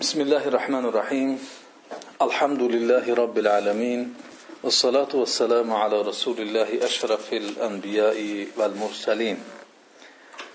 [0.00, 1.30] بسم الله الرحمن الرحيم
[2.22, 4.14] الحمد لله رب العالمين
[4.62, 9.36] والصلاة والسلام على رسول الله أشرف الأنبياء والمرسلين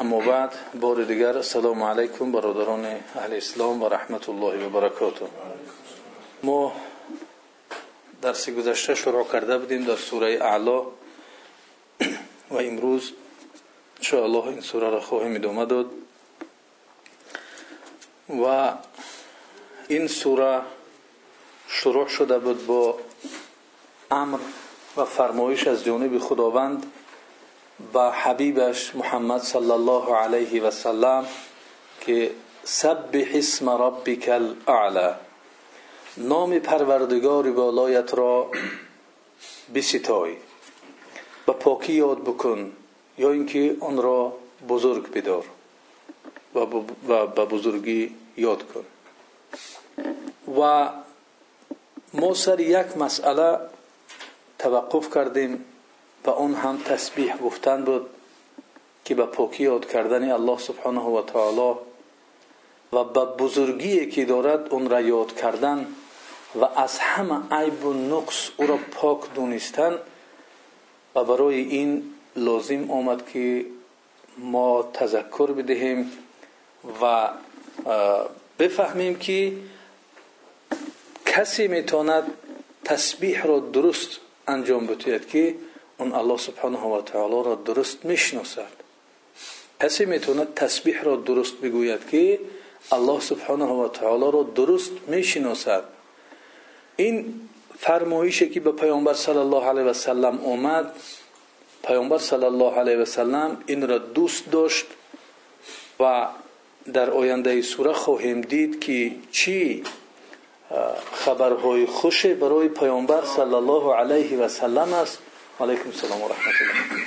[0.02, 0.50] اما بعد
[0.82, 2.86] بار دیگر السلام علیکم برادران
[3.16, 5.28] أهل اسلام و رحمت الله و برکاته
[6.44, 6.74] ما
[8.22, 10.82] درس گذشته شروع کرده بودیم در سوره اعلا
[12.50, 13.12] و امروز
[14.14, 15.86] ان الله این سوره را خواهیم ادامه داد
[18.30, 18.74] و
[19.88, 20.62] این سوره
[21.68, 22.98] شروع شده بود با
[24.12, 24.40] امر
[24.98, 26.86] و فرمایش از جانب خداوند
[27.94, 31.26] با حبیبش محمد صلی الله علیه و سلم
[32.02, 32.32] که
[32.64, 35.16] سبح اسم ربک الاعلا
[36.18, 38.52] نام پروردگار بالایت را
[39.76, 40.36] بستای
[41.48, 42.72] و پاکی یاد بکن
[43.18, 44.34] یا اینکه آن را
[44.70, 45.46] بزرگ بدار
[46.56, 46.66] و
[47.28, 48.86] به بزرگی یاد کن.
[50.60, 50.90] و
[52.14, 53.60] ما سر یک مسئله
[54.60, 55.66] توقف کردیم
[56.26, 58.10] و اون هم تسبیح گفتن بود
[59.06, 61.76] که به پاکی یاد کردن الله سبحانه و تعالی
[62.94, 65.88] و به بزرگی که دارد اون را یاد کردن
[66.62, 69.98] و از همه عیب و نقص او را پاک دونستن
[71.16, 72.04] و برای این
[72.36, 73.66] لازم آمد که
[74.38, 76.12] ما تذکر بدهیم
[77.02, 77.30] و
[78.60, 79.54] بفهمیم که
[81.36, 82.24] کسی می‌تواند
[82.84, 84.10] تسبیح را درست
[84.48, 85.56] انجام بتوید که
[85.98, 88.72] اون الله سبحانه و تعالی را درست می‌شناسد.
[89.82, 92.40] کسی می‌تواند تسبیح را درست بگوید که
[92.92, 95.84] الله سبحانه و تعالی را درست می‌شناسد.
[96.96, 100.96] این فرمایشی که به پیامبر صلی الله علیه و سلم اومد
[101.84, 104.86] پیامبر صلی الله علیه و سلم این را دوست داشت
[106.00, 106.28] و
[106.94, 109.84] در آینده سوره خواهیم دید که چی
[111.14, 115.20] خبرهای خوش برای پیامبر صلی الله علیه و سلم است.
[115.60, 117.04] علیکم السلام و رحمت الله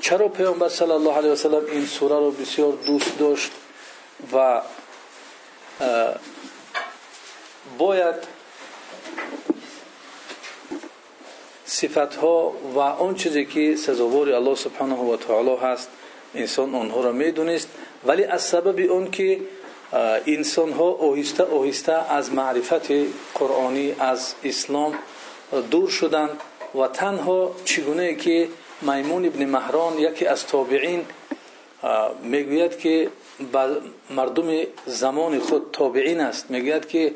[0.00, 3.50] چرا پیامبر صلی الله علیه و سلم این سوره را بسیار دوست داشت
[4.32, 4.62] و
[7.78, 8.14] باید
[11.64, 15.88] صفت ها و آن چیزی که سزاوار الله سبحانه و تعالی هست
[16.34, 17.68] انسان آنها را می‌دونست.
[18.04, 19.40] ولی از سبب اون که
[20.26, 22.92] انسان ها آهسته آهسته از معرفت
[23.34, 24.94] قرآنی از اسلام
[25.70, 26.40] دور شدند
[26.74, 28.48] و تنها چگونه که
[28.82, 31.04] میمون ابن مهران یکی از تابعین
[32.22, 33.10] می‌گوید که
[34.10, 34.52] مردم
[34.86, 36.50] زمان خود تابعین است.
[36.50, 37.14] می‌گوید که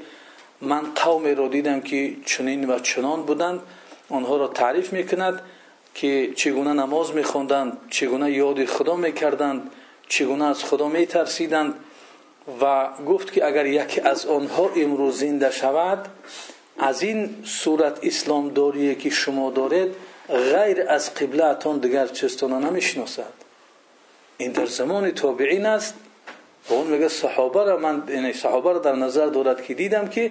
[0.61, 3.61] من قوم را دیدم که چنین و چنان بودند.
[4.11, 5.43] آنها را تعریف می‌کند
[5.95, 9.71] که چگونه نماز میخواندند چگونه یاد خدا می‌کردند
[10.09, 11.75] چگونه از خدا میترسیدند.
[12.61, 16.09] و گفت که اگر یکی از آنها امروز زنده شود
[16.79, 19.95] از این صورت اسلام داری که شما دارید
[20.29, 23.33] غیر از قبله اتان دیگر چستانه نمی‌شناسد.
[24.39, 25.95] این در زمان تابعین است.
[26.69, 30.31] و اون میگه صحابه را من یعنی صحابه را در نظر دارد که دیدم که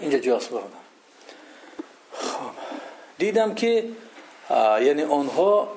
[0.00, 0.66] اینجا جاس بردم
[2.12, 2.50] خب.
[3.18, 3.84] دیدم که
[4.80, 5.68] یعنی آنها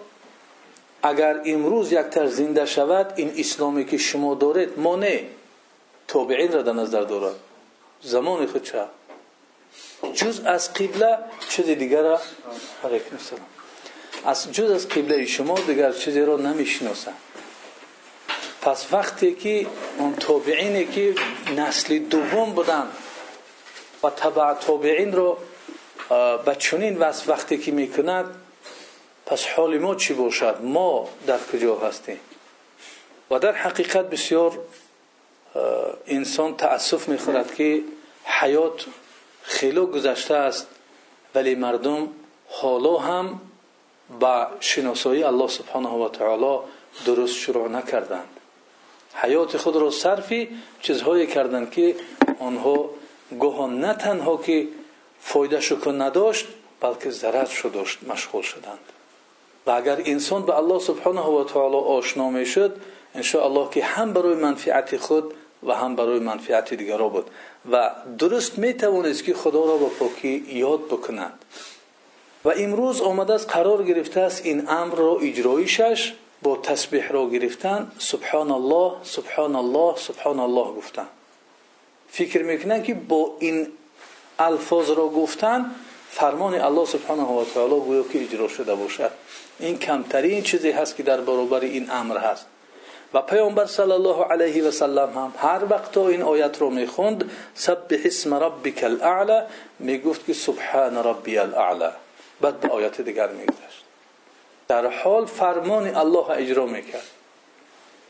[1.04, 5.24] اگر امروز یک تر زنده شود این اسلامی که شما دارید مانع
[6.08, 7.36] تابعین را در نظر دارد.
[8.02, 8.86] زمان خود چه؟
[10.14, 11.18] جز از قبله
[11.50, 12.20] چیز دیگر را
[14.26, 17.18] از جز از قبله شما دیگر چیزی را نمی‌شناسند
[18.62, 19.68] پس وقتی که
[19.98, 21.16] اون تابعینی که
[21.58, 22.88] نسل دوم بودن
[24.04, 25.38] و تبع تابعین رو
[26.46, 28.26] به چنین وصف وقتی که می‌کند
[29.30, 32.20] پس حال ما چی باشد؟ ما در کجا هستیم؟
[33.32, 34.60] و در حقیقت بسیار
[36.08, 37.82] انسان تأسف می‌خورد که
[38.26, 38.86] حیات
[39.44, 40.68] خیلی گذشته است
[41.36, 42.08] ولی مردم
[42.50, 43.42] حالا هم
[44.20, 46.60] با شناسایی الله سبحانه و تعالی
[47.06, 48.30] درست شروع نکردند.
[49.14, 50.50] حیات خود را صرفی
[50.82, 51.96] چیزهایی کردند که
[52.40, 52.90] آنها
[53.40, 54.68] گاهان نه تنها که
[55.22, 56.48] فایده شکن نداشت
[56.82, 58.80] بلکه ضرر داشت مشغول شدند.
[59.70, 62.82] و اگر انسان به الله سبحانه و تعالی آشنا می‌شد
[63.34, 65.34] الله که هم برای منفعت خود
[65.64, 67.30] و هم برای منفعت دیگران بود.
[67.72, 71.46] و درست می‌توانست که خدا را با پاکی یاد بکنند
[72.46, 77.92] و امروز آمده است قرار گرفته است این امر را اجرایشش با تسبیح را گرفتن.
[77.98, 81.08] سبحان الله سبحان الله سبحان الله گفتن.
[82.10, 83.68] فکر می‌کنن که با این
[84.40, 85.72] الفاظ را گفتن
[86.12, 89.12] فرمان الله سبحانه و تعالی گویا که اجرا شده باشد.
[89.60, 92.46] این کمترین چیزی هست که در برابر این امر هست.
[93.14, 97.98] و پیامبر صلی الله علیه و سلم هم هر وقت این آیت رو می‌خوند سبح
[98.06, 99.42] اسم ربک الاعلى
[99.80, 101.90] می‌گفت که سبحان ربی الاعلى
[102.42, 103.84] بعد به آیت دیگر میگذشت.
[104.68, 107.08] در حال فرمان الله اجرا می‌کرد.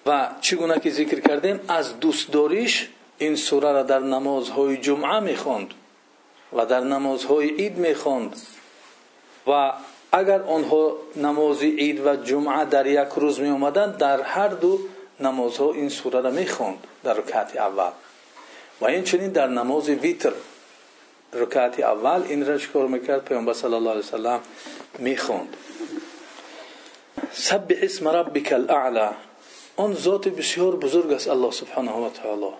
[0.05, 5.73] و چگونه که ذکر کردیم؟ از دوست داریش این سوره را در نمازهای جمعه می‌خوند
[6.53, 8.35] و در نمازهای عید می‌خوند.
[9.47, 9.71] و
[10.11, 14.79] اگر آنها نماز عید و جمعه در یک روز می اومدند در هر دو
[15.19, 17.91] نمازها این سوره را می‌خوند در رکعت اول.
[18.81, 20.31] و این چنین در نماز ویتر
[21.33, 24.39] رکعت اول این را چکار می‌کرد پیامبر صلی الله علیه وسلم
[24.99, 25.57] می‌خوند
[27.31, 29.09] سبح اسم ربک الاعلى
[29.75, 32.53] آن ذات بسیار بزرگ است الله سبحانه و تعالی.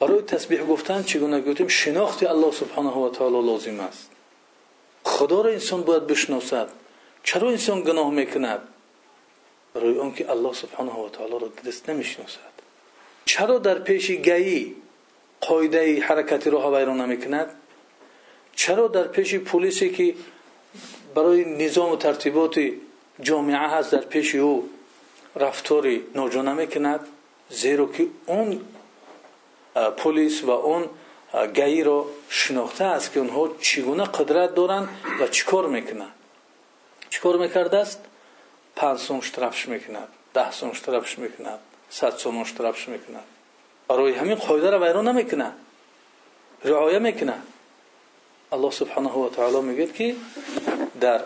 [0.00, 2.50] برای تسبیح گفتن چگونه گفتیم؟ شناخت الله
[5.04, 6.68] را انسان باید بشناسد.
[7.24, 8.60] چرا انسان گناه می‌کند؟
[9.74, 12.52] برای آنکه الله سبحانه و تعالی را دست نمی‌شناسد.
[13.24, 14.76] چرا در پیش گیی
[15.40, 17.50] قاعده حرکتی را ویران نمی‌کند
[18.56, 20.14] چرا در پیش پلیسی که
[21.14, 22.60] برای نظام و ترتیبات
[23.20, 24.68] جامعه هست در پیش او
[25.36, 27.00] رفتاری ناجا نمی‌کند
[27.50, 28.60] زیرا که اون
[29.96, 30.88] پلیس و اون
[31.84, 34.88] رو شناخته است که اونها چگونه قدرت دارند
[35.20, 36.12] و چیکار می‌کنند
[37.10, 38.04] چیکار می‌کرده است؟
[38.76, 41.58] پنج سوم اشترافش می‌کند ده سوم اشترافش می‌کند
[41.90, 43.24] صد سوم اشترافش می‌کند.
[43.88, 45.52] برای همین قاعده را ویران نمی‌کنه
[46.64, 47.34] رعایه می‌کنه.
[48.52, 50.16] الله سبحانه و تعالی میگه که
[51.00, 51.20] در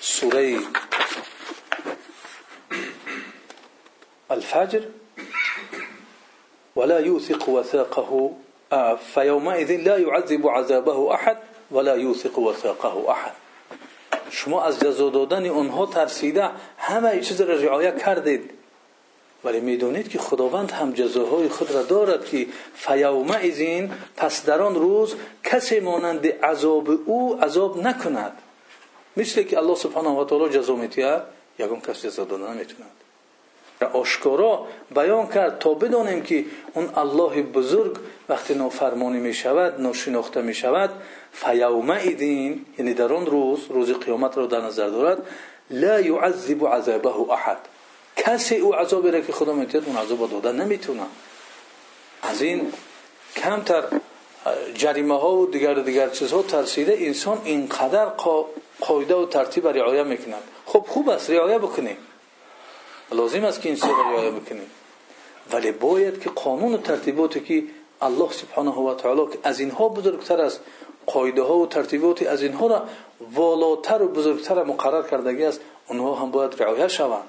[0.00, 0.58] سوره
[4.30, 4.82] الفجر
[6.76, 8.30] ولا يوثق وثاقه
[9.14, 11.36] فيومئذ لا يعذب عذابه احد
[11.70, 13.32] ولا يوثق وثاقه احد.
[14.30, 18.50] شما از جزا دادن اونها ترسیده همه چیز را رعایت کردید.
[19.44, 25.14] ولی می‌دونید که خداوند هم جزاهای خود را دارد که فیومئذ پس در آن روز
[25.44, 28.32] کسی مانند عذاب او عذاب نکند.
[29.16, 31.20] مثل که الله سبحانه و تعالی جزا میتید
[31.58, 33.05] یگان کس جزا دادن نمی‌توند
[33.84, 36.44] آشکارا بیان کرد تا بدانیم که
[36.74, 37.96] اون الله بزرگ
[38.28, 40.90] وقتی نافرمانی می شود ناشناخته می شود
[41.32, 45.26] فیومئذین یعنی در آن روز روز قیامت را در نظر دارد
[45.70, 47.58] لا يعذب عذابه احد.
[48.16, 51.02] کسی او عذابی را که خدا میتید اون عذاب دادن نمی‌تونه.
[52.22, 52.72] از این
[53.36, 53.84] کمتر
[54.74, 58.04] جریمه ها و دیگر دیگر چیزها ترسیده انسان اینقدر
[58.80, 61.96] قاعده و ترتیب رعایت می‌کنند خب خوب است رعایت بکنیم.
[63.12, 64.70] لازم است که این سه رعایت بکنیم.
[65.52, 67.64] ولی باید که قانون و ترتیباتی که
[68.02, 70.60] الله سبحانه و تعالی از اینها بزرگتر است
[71.06, 72.82] قاعده ها و ترتیبات از اینها را
[73.32, 77.24] والاتر و بزرگتر مقرر کردگی است اونها هم باید رعایت شوند.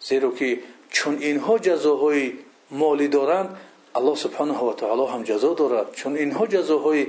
[0.00, 0.58] زیرا که
[0.90, 2.32] چون اینها جزاهای
[2.70, 3.56] مالی دارند
[3.94, 5.92] الله سبحانه و تعالی هم جزا دارد.
[5.92, 7.06] چون اینها جزاهای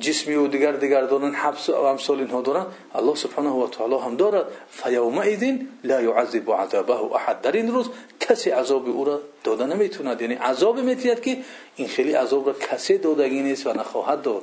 [0.00, 2.66] جسمی و دیگر دیگر دارن حبس و امثال اینها دارن.
[2.94, 5.52] الله سبحانه و تعالی هم دارد فیومئذ
[5.84, 7.40] لا يعذب عذابه احد.
[7.40, 7.90] در این روز
[8.20, 10.20] کسی عذاب او را داده نمی‌توند.
[10.20, 11.38] یعنی عذاب میتید که
[11.76, 14.42] این خیلی عذاب را کسی دادگی نیست و نخواهد داد.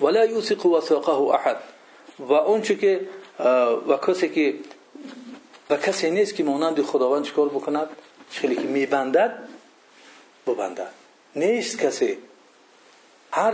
[0.00, 1.56] ولا یوثق وثاقه احد.
[2.18, 3.00] و اون که
[3.88, 4.54] و کسی که
[5.70, 7.88] و کسی نیست که مانند خداوند چکار بکند؟
[8.30, 9.38] خیلی که میبندد
[10.46, 10.90] ببندد.
[11.36, 12.18] نیست کسی.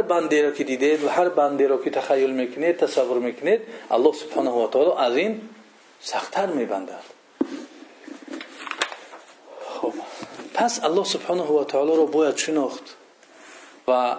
[0.02, 3.60] بنده را که دیدید و هر بنده را که تخیل می‌کنید تصور می‌کنید
[3.90, 5.48] الله سبحانه و تعالی از این
[6.00, 7.02] سختتر میبندد.
[9.80, 9.92] خب.
[10.54, 12.96] پس الله سبحانه و تعالی را باید شناخت
[13.88, 14.16] و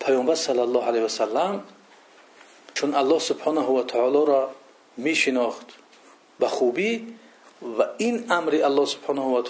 [0.00, 1.62] پیامبر صلی الله علیه و سلم
[2.74, 4.50] چون الله سبحانه و تعالی را
[4.96, 5.66] میشناخت
[6.38, 7.14] به خوبی
[7.78, 9.42] و این امر الله سبحانه و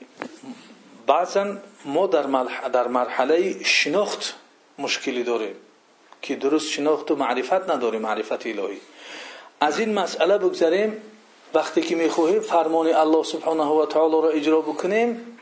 [0.00, 2.26] و بعضا ما در
[2.68, 4.34] در مرحله شناخت
[4.78, 5.54] مشکلی داریم
[6.22, 8.80] که درست شناخت و معرفت نداریم معرفت الهی.
[9.60, 11.02] از این مسئله بگذاریم
[11.54, 15.38] وقتی که می‌خواهیم فرمان الله سبحانه و تعالی را اجرا بکنیم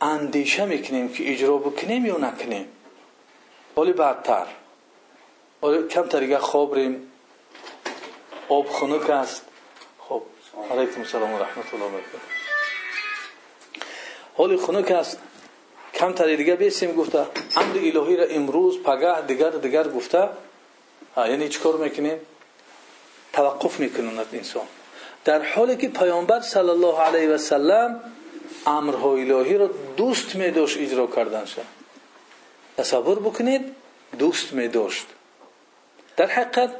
[0.00, 2.04] اندیشه می‌کنیم که اجرا بکنیم
[14.40, 15.18] آب خنک است
[16.00, 17.18] علیکم السلام و رحمت الله وبرکاته حال خنک است کم طریقه دیگه بیسیم گفته
[17.56, 20.28] امر الهی را امروز پگاه دیگر دیگر گفته
[21.16, 22.18] یعنی چیکار می‌کنیم
[23.32, 24.66] توقف می‌کنند انسان
[25.24, 28.00] در حالی که پیامبر صلی الله علیه و سلم
[28.66, 31.62] امرهای الهی را دوست می داشت اجرا کردن شد
[32.76, 33.74] تصور بکنید
[34.18, 35.06] دوست می داشت
[36.16, 36.70] در حقیقت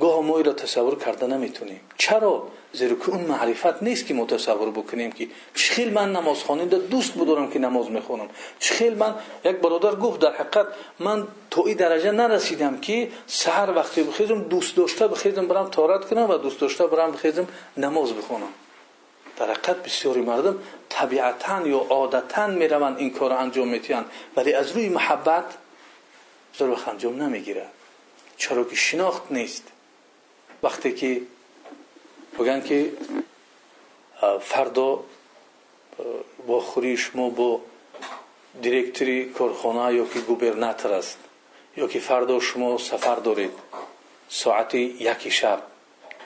[0.00, 4.70] گاه ما را تصور کرده نمی‌تونیم چرا زیرا که اون معرفت نیست که ما تصور
[4.70, 8.28] بکنیم که چخیل من نماز خوانیم دوست بدارم که نماز می‌خونم.
[8.58, 9.14] چخیل من
[9.44, 10.66] یک برادر گفت در حقیقت
[10.98, 16.30] من تو این درجه نرسیدم که سحر وقتی بخیزم دوست داشته بخیزم برم تارت کنم
[16.30, 18.52] و دوست داشته برم بخیزم نماز بخونم.
[19.36, 24.04] در حقیقت بسیاری مردم طبیعتا یا عادتا می‌روند این کار انجام میتیان
[24.36, 25.44] ولی از روی محبت
[26.58, 27.66] ضرور انجام نمی‌گیره.
[28.36, 29.62] چرا که شناخت نیست.
[30.62, 31.20] وقتی که
[32.38, 32.92] بگن که
[34.40, 35.04] فردا
[36.46, 37.60] با خوری شما با
[38.62, 41.18] دیرکتری کارخانه یا که گوبرناتر است
[41.76, 43.50] یا که فردا شما سفر دارید
[44.28, 45.62] ساعت یکی شب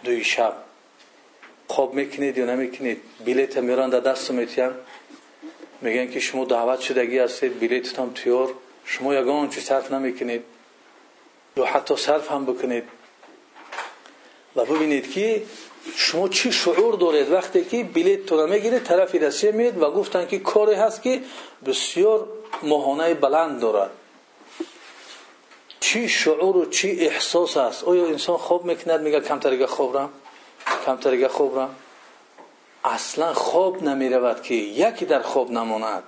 [0.05, 0.57] دوی شب
[1.69, 4.71] خواب می‌کنید یا نمی‌کنید بلیت میران در دست میتین
[5.81, 8.55] میگن که شما دعوت شدگی هستید بلیت هم تیار.
[8.85, 10.43] شما یگان چی صرف نمی‌کنید
[11.57, 12.45] یا حتی صرف هم
[15.97, 20.39] شما چی شعور دارید؟ وقتی که بلیت تو نمی‌گیرید طرفی رسیه میید و گفتن که
[20.39, 21.23] کاری هست که
[21.67, 22.29] بسیار
[22.63, 23.91] ماهانه بلند دارد.
[25.81, 30.11] چی شعور و چی احساس است؟ آیا انسان خواب می‌کند؟ میگه کمترگه خواب رم
[30.87, 31.75] کمترگه خواب رم
[32.85, 36.03] اصلا خواب نمی رود که یکی در خواب نماند.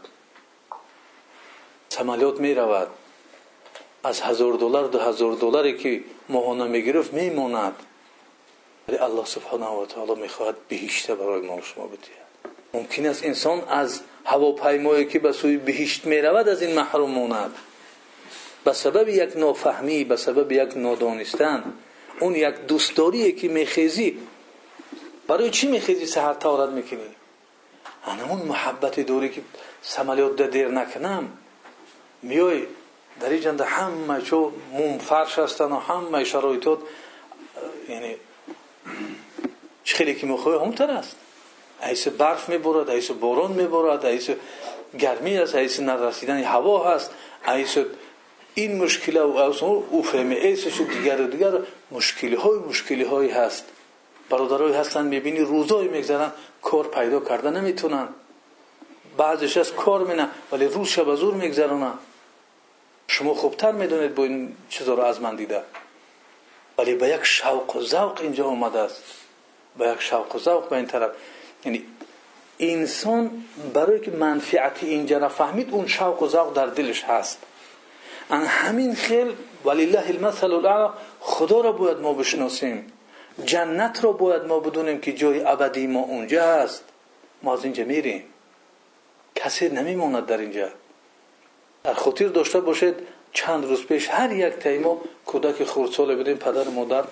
[1.88, 2.88] سمالیات می رود
[4.04, 7.76] از هزار دلار دو هزار دلاری که ماهانه می گرفت می ماند
[8.90, 13.60] ولی الله سبحانه و تعالی می خواهد بهشته برای ما شما بدهد ممکن است انسان
[13.68, 17.54] از هواپیمایی که به سوی بهشت می رود از این محروم ماند
[18.64, 21.72] به سبب یک نافهمی به سبب یک نادانستن
[22.20, 24.18] اون یک دوستداری که میخیزی.
[25.26, 27.00] برای چی میخیزی سهر تارت می‌کنی؟
[28.02, 29.42] همون محبت دوری که
[29.82, 31.32] سمالیات دیر نکنم.
[32.22, 32.66] میای
[33.20, 36.78] در اینجا همه چو موم فرش هستن و همه شرایطات
[37.88, 38.16] یعنی
[39.84, 41.16] خیلی که می‌خواه همونتر است.
[41.82, 44.30] ایس برف می‌برد ایس باران می‌برد ایس
[44.98, 47.10] گرمی است ایس نرسیدن هوا هست
[47.48, 47.78] ایس
[48.54, 49.36] این مشکل و
[49.90, 51.52] او فهمه ایسش دیگر و دیگر.
[51.90, 53.64] مشکلی های مشکلی های هست.
[54.30, 56.32] برادرای هستن می‌بینی روزای میگذرن
[56.62, 58.08] کار پیدا کرده نمی‌تونن.
[59.16, 61.92] بعضش از کار مینه ولی روز شب زور میگذرونن.
[63.08, 65.62] شما خوبتر می‌دونید با این چیزا رو از من دیده.
[66.80, 69.02] ولی به یک شوق و ذوق اینجا آمده است.
[69.78, 71.10] به یک شوق و ذوق به این طرف.
[71.64, 71.84] یعنی
[72.58, 73.44] انسان
[73.74, 77.38] برای که منفعت اینجا را فهمید اون شوق و ذوق در دلش هست.
[78.30, 79.34] ان همین خیل
[79.64, 82.92] ولله المثل الاعلى خدا را باید ما بشناسیم.
[83.44, 86.84] جنت را باید ما بدونیم که جای ابدی ما اونجا هست.
[87.42, 88.24] ما از اینجا میریم.
[89.34, 90.68] کسی نمیماند در اینجا.
[91.84, 92.94] در خاطر داشته باشید
[93.32, 97.04] چند روز پیش هر یک تیما کودک خردسال بودیم پدر مادر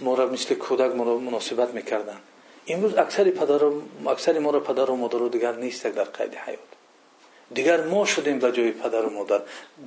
[0.00, 2.20] ما را مثل کودک ما مناسبت می‌کردن.
[2.68, 3.60] امروز اکثر پدر
[4.06, 6.58] اکثر ما را پدر و مادر دیگر نیست در قید حیات.
[7.54, 9.40] دیگر ما شدیم به جای پدر و مادر.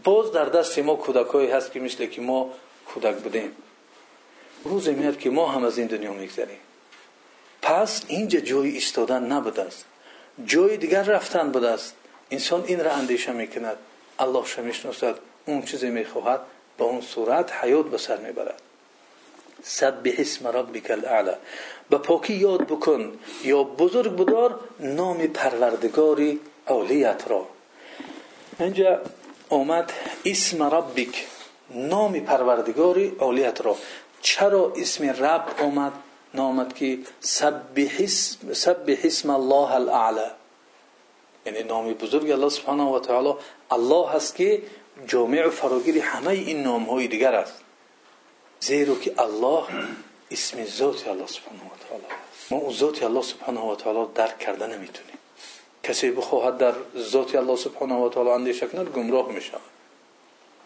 [0.04, 2.50] باز در دست ما کودکایی هست که مثل که ما
[2.94, 3.51] کودک بودیم.
[4.63, 6.60] روز میاد که ما هم از این دنیا میگذریم.
[7.62, 9.86] پس اینجا جای ایستادن نبوده است.
[10.46, 11.96] جای دیگر رفتن بوده است.
[12.32, 13.77] انسان این را اندیشه می‌کند.
[14.19, 16.39] الله شمیشناسد اون چیزی می‌خواهد
[16.77, 18.62] با اون صورت حیات به سر می‌برد.
[19.63, 21.36] سبح اسم ربک الاعلى
[21.89, 27.45] به پاکی یاد بکن یا بزرگ بدار نام پروردگاری اولیت را.
[28.60, 29.01] اینجا
[29.50, 29.93] آمد
[30.25, 31.27] اسم ربک
[31.69, 33.77] نام پروردگاری اولیت را.
[34.22, 35.93] چرا اسم رب آمد
[36.34, 40.31] نامد که سبح اسم الله الاعلى
[41.45, 43.34] یعنی نام بزرگ الله سبحانه و تعالی
[44.13, 44.62] هست که
[45.07, 47.62] جامع و فراگیر همه این های دیگر است.
[48.60, 49.63] زیرا که الله
[50.31, 52.03] اسم ذات الله سبحانه و تعالی
[52.51, 55.17] ما ذات الله سبحانه و تعالی درک کرده نمی‌تونیم.
[55.84, 59.53] کسی بخواهد در ذات الله سبحانه و تعالی اندیشه کند گمراه میشه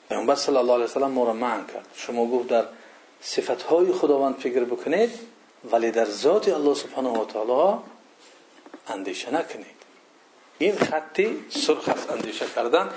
[0.09, 1.87] پیامبر صلی الله علیه و سلم ما را منع کرد.
[1.95, 2.65] شما گفت در
[3.21, 5.09] صفت های خداوند فکر بکنید
[5.71, 7.79] ولی در ذات الله سبحانه و تعالی
[8.87, 9.78] اندیشه نکنید.
[10.59, 12.89] این خطی سرخ است اندیشه کردن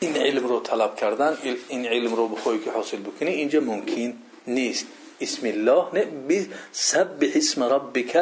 [0.00, 1.38] این علم رو طلب کردن
[1.68, 4.14] این علم رو بخوای که حاصل بکنی اینجا ممکن
[4.46, 4.86] نیست
[5.20, 8.16] اسم الله نه سبح اسم ربک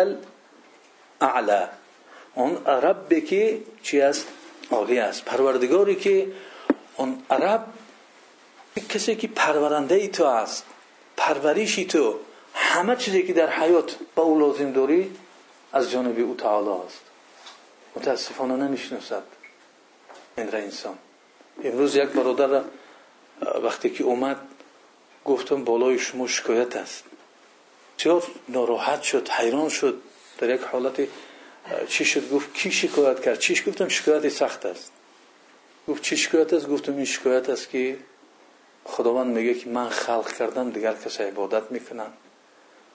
[1.20, 1.68] اعلا
[2.34, 4.26] اون رب که چی است
[4.70, 6.32] عالی است پروردگاری که
[6.96, 7.66] اون رب
[8.88, 10.64] کسی که پرورنده ای تو است
[11.16, 12.14] پروریشی تو
[12.54, 15.10] همه چیزی که در حیات با او لازم داری
[15.72, 17.00] از جانب او تعالی است
[17.96, 19.22] متاسفانه نمی‌شناسد
[20.38, 20.98] این را انسان.
[21.64, 22.62] امروز یک برادر
[23.62, 24.36] وقتی که اومد
[25.24, 27.04] گفتم بالای شما شکایت است.
[27.98, 30.02] بسیار ناراحت شد حیران شد.
[30.38, 31.08] در یک حالت
[31.88, 34.92] چی شد؟ گفت کی شکایت کرد؟ چیش؟ گفتم شکایت سخت است.
[35.88, 37.98] گفت چی شکایت است؟ گفتم این شکایت است که
[38.84, 42.12] خداوند میگه که من خلق کردم دیگر کسی عبادت می‌کنن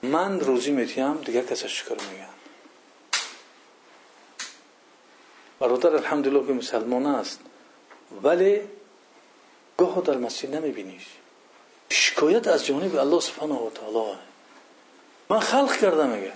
[0.02, 2.41] من روزی میتیم دیگر کسی شکر میگن
[5.62, 7.40] برادر الحمدلله که مسلمان است.
[8.22, 8.60] ولی
[9.78, 11.06] گاه در مسجد نمیبینیش.
[11.88, 14.18] شکایت از جانب الله سبحانه و تعالی.
[15.30, 16.32] من خلق کردم میگه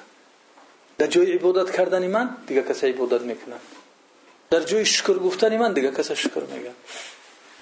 [0.98, 3.58] در جای عبادت کردن من دیگه کسی عبادت می‌کنن
[4.50, 6.70] در جای شکر گفتن من دیگه کسی شکر میگه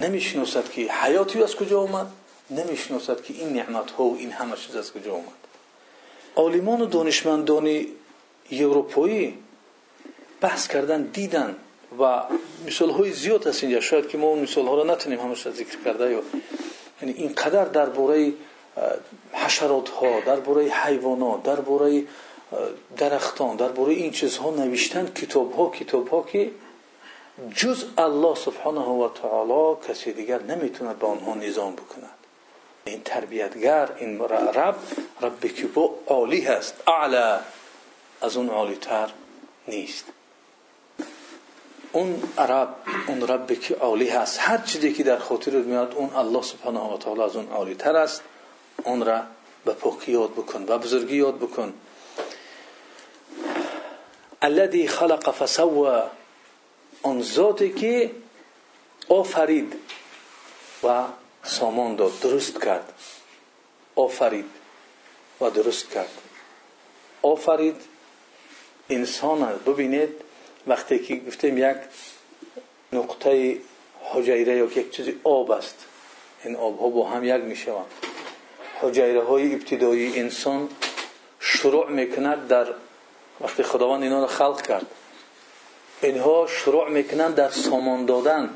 [0.01, 2.07] نمی‌شناسد که حیاتی از کجا اومد
[2.49, 5.41] نمی‌شناسد که این نعمت ها و این همه چیز از کجا اومد
[6.35, 7.85] عالمان و دانشمندان
[8.51, 9.37] اروپایی
[10.45, 11.55] بحث کردن دیدن
[11.99, 12.21] و
[12.67, 13.79] مثال های زیاد هست اینجا.
[13.79, 16.21] شاید که ما اون مثال ها را نتونیم همش ذکر کرده یا
[17.01, 18.33] یعنی اینقدر درباره
[19.33, 22.03] حشرات ها درباره حیوانات درباره
[22.97, 26.51] درختان درباره این چیزها نوشتن کتاب ها کتاب ها که
[27.55, 32.19] جز الله سبحانه و تعالی کسی دیگر نمی‌توند به آنها نظام بکند
[32.85, 34.75] این تربیتگر این رب
[35.21, 36.73] ربی که با عالی هست.
[36.87, 37.39] اعلا
[38.21, 39.09] از اون عالی تر
[39.67, 40.14] نیست.
[41.95, 42.75] اون رب
[43.07, 44.39] اون ربی که عالی هست.
[44.41, 47.95] هر چیزی که در خاطر میاد اون الله سبحانه و تعالی از اون عالی تر
[47.95, 48.21] است.
[48.83, 49.21] اون را
[49.65, 51.73] به پاکی یاد بکن به بزرگی یاد بکن.
[54.41, 56.01] الذي خلق فسوى
[57.03, 58.11] آن ذاتی که
[59.09, 59.73] آفرید
[60.83, 61.03] و
[61.43, 62.93] سامان داد درست کرد.
[63.95, 64.49] آفرید
[65.41, 66.21] و درست کرد.
[67.21, 67.81] آفرید
[68.89, 70.24] انسان ببینید
[70.67, 71.77] وقتی که گفتیم یک
[72.93, 73.57] نقطه
[74.13, 75.85] حجیره یا یک چیزی آب است.
[76.43, 77.85] این آب ها با هم یک می شوند
[78.81, 80.69] حجیره های ابتدایی انسان
[81.39, 82.67] شروع می‌کند در
[83.41, 84.85] وقتی خداوند اینا رو خلق کرد.
[86.01, 88.49] اینها شروع می‌کنن در سامان دادن.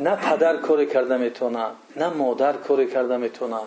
[0.00, 3.60] نه پدر کار کرده می‌تونه نه مادر کار کرده می‌تونه.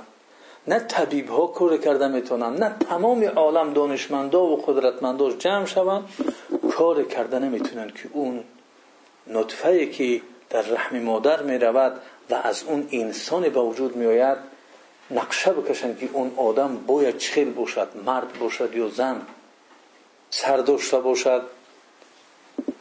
[0.67, 6.09] نه طبیب ها کار کرده می‌تونن نه تمام عالم دانشمندا و قدرتمندا جمع شوند.
[6.71, 8.43] کار کرده نمی‌تونن که اون
[9.27, 14.37] نطفه که در رحم مادر می‌رود و از اون انسان به وجود میآید
[15.11, 19.21] نقشه بکشن که اون آدم باید چخیل باشد مرد باشد یا زن.
[20.29, 21.41] سر داشته باشد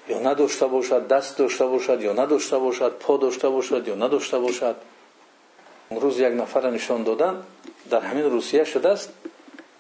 [0.08, 4.76] یا نداشته باشد دست داشته باشد یا نداشته باشد پا داشته باشد یا نداشته باشد.
[5.90, 7.42] امروز یک نفر نشان دادن
[7.90, 9.08] در همین روسیه شده است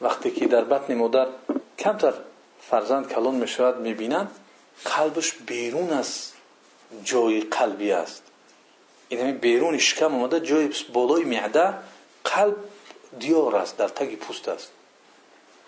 [0.00, 1.26] وقتی که در بطن مادر
[1.78, 2.12] کمتر
[2.70, 3.94] فرزند کلان می شود می
[4.84, 6.30] قلبش بیرون از
[7.04, 8.22] جای قلبی است.
[9.08, 11.74] این همین بیرون شکم آمده جای بالای معده
[12.24, 12.56] قلب
[13.18, 14.70] دیار است در تگ پوست است.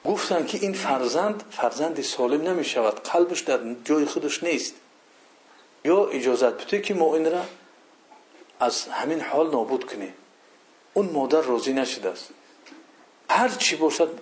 [0.04, 4.74] گفتن که این فرزند فرزند سالم نمی شود قلبش در جای خودش نیست.
[5.84, 7.42] یا اجازت بده که ما این را
[8.60, 10.14] از همین حال نابود کنیم.
[10.94, 12.28] اون مادر راضی نشده است.
[13.30, 14.18] هر چی باشد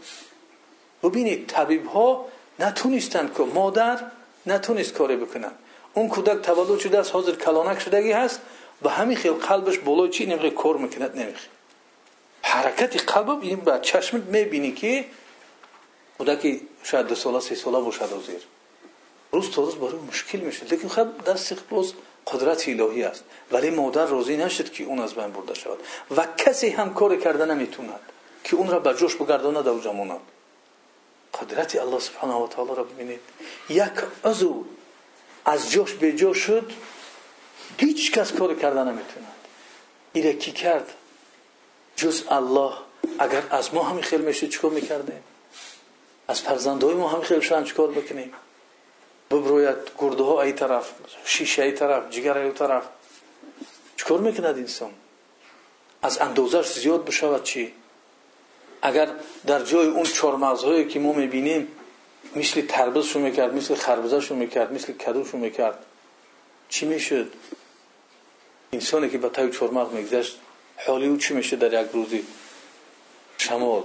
[1.02, 2.26] ببینید طبیب ها
[2.58, 4.00] نتونستند که مادر
[4.46, 5.52] نتونست کاری بکنن.
[5.94, 8.40] اون کودک تولد شده است حاضر کلانک شدگی هست
[8.82, 11.48] به همین خیل قلبش بالای چی؟ نمی‌خواد کار می‌کند نمی‌خواد.
[12.42, 15.04] حرکت قلب این با چشمت می‌بینی که
[16.18, 18.40] کودکی شاید دو ساله سه ساله باشد زیر
[19.32, 20.64] روز تا روز برای مشکل میشه.
[20.64, 21.92] لیکن خب دست باز
[22.26, 23.24] قدرت الهی است.
[23.52, 25.78] ولی مادر راضی نشد که اون از بین برده شود.
[26.16, 28.00] و کسی هم کار کرده نمی‌توند
[28.44, 30.20] که اون را به جوش بگرداند و جماند
[31.40, 33.20] قدرت الله سبحانه و تعالی را ببینید.
[33.68, 33.92] یک
[34.24, 34.64] عضو
[35.44, 36.72] از جوش به جوش شد
[37.78, 39.34] هیچ کس کار کرده نمی‌توند.
[40.12, 40.94] ایره کی کرد.
[41.96, 42.72] جز الله
[43.18, 45.22] اگر از ما همین خیل میشه چیکار می‌کردیم؟
[46.28, 48.32] از فرزندهای ما همین خیل شدن چیکار بکنیم؟
[49.30, 50.90] ببروید گرده ها ای طرف
[51.24, 52.84] شیشه ای طرف جگر ای طرف.
[53.96, 54.90] چیکار می‌کند انسان؟
[56.02, 57.72] از اندازش زیاد بشود چی؟
[58.82, 59.08] اگر
[59.46, 61.68] در جای اون چهارمغزهایی که ما می‌بینیم
[62.36, 65.84] مثل تربزشو می‌کرد مثل خربزهشو می‌کرد مثل کدوشو می‌کرد
[66.68, 67.32] چی می‌شد؟
[68.72, 70.38] انسانی که به تای چهارمغز میگذشت
[70.86, 72.26] حالی او چی میشه در یک روزی؟
[73.38, 73.82] شمال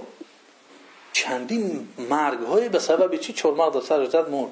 [1.12, 4.50] چندین مرگ های به سبب چی چهارمغز در سر زد مرد؟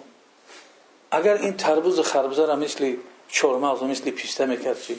[1.17, 3.01] агар ин тарбузу харбузара мисли
[3.31, 4.95] чормағзу мисли писта мекард чи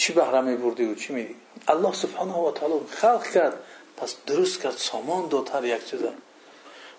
[0.00, 1.34] чӣ баҳра мебурдию чӣ меди
[1.72, 3.56] аллоҳ субҳанаҳу ватаоло халқ кард
[3.98, 6.12] пас дуруст кард сомон дод ҳар як чиза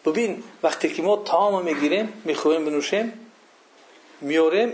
[0.04, 0.32] бубин
[0.66, 3.08] вақте ки мо таома мегирем мехӯрем бинӯшем
[4.30, 4.70] миёрем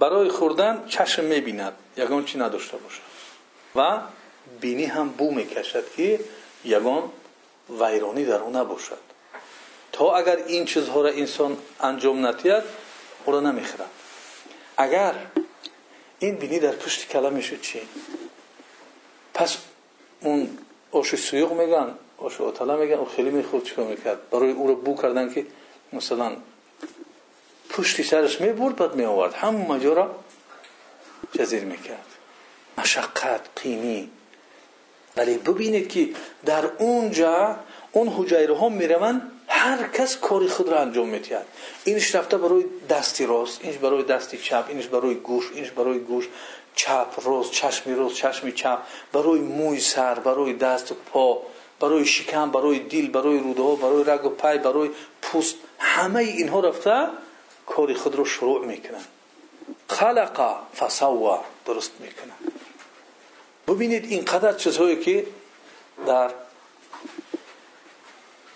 [0.00, 3.06] барои хӯрдан чашм мебинад ягон чӣ надошта бошад
[3.78, 3.90] ва
[4.62, 6.08] бинӣ ҳам бу мекашад ки
[6.78, 7.04] ягон
[7.80, 9.05] вайронӣ дар ӯ набошад
[9.95, 11.51] то агар ин чизҳоро инсон
[11.87, 12.65] анҷом натиҳад
[13.27, 13.91] ӯро намехӯрад
[14.85, 15.15] агар
[16.27, 17.81] ин бинӣ дар пушти кала мешуд чӣ
[19.33, 19.51] пас
[20.31, 20.39] он
[20.99, 21.93] оши суюқ мегӯянд
[22.25, 25.41] оши отала мегӯянд ӯ хеле мехӯрд чикор мекард барои ӯро бу кардан ки
[25.91, 26.33] масалан
[27.69, 30.05] пушти сараш мебурд бад меовард ҳамн маҷоро
[31.35, 32.09] ҷазир мекард
[32.79, 33.99] машаққат қинӣ
[35.15, 36.03] вале бибинед ки
[36.49, 36.63] дар
[39.56, 41.46] هر کس کاری خود را انجام می‌دهد.
[41.84, 46.28] اینش رفته برای دستی راست اینش برای دستی چپ اینش برای گوش اینش برای گوش
[46.74, 48.78] چپ راست چشمی راست چشمی چپ.
[49.12, 51.42] برای موی سر برای دست و پا
[51.80, 54.90] برای شکم برای دل برای روده ها برای رگ و پای برای
[55.22, 55.54] پوست.
[55.78, 57.06] همه اینها رفته
[57.66, 59.06] کاری خود را شروع می‌کنند
[59.88, 62.52] خلق فسوا درست می‌کنند
[63.68, 65.26] ببینید اینقدر چیزهایی که
[66.06, 66.30] در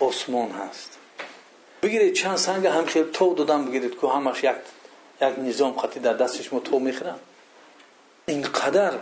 [0.00, 0.90] осмон ҳаст
[1.82, 6.60] бигиред чанд санга ҳамхел тов додам бигиред ку ҳамаш як низом қатӣ дар дасти шумо
[6.60, 7.22] тов мехӯранд
[8.34, 8.94] ин қадар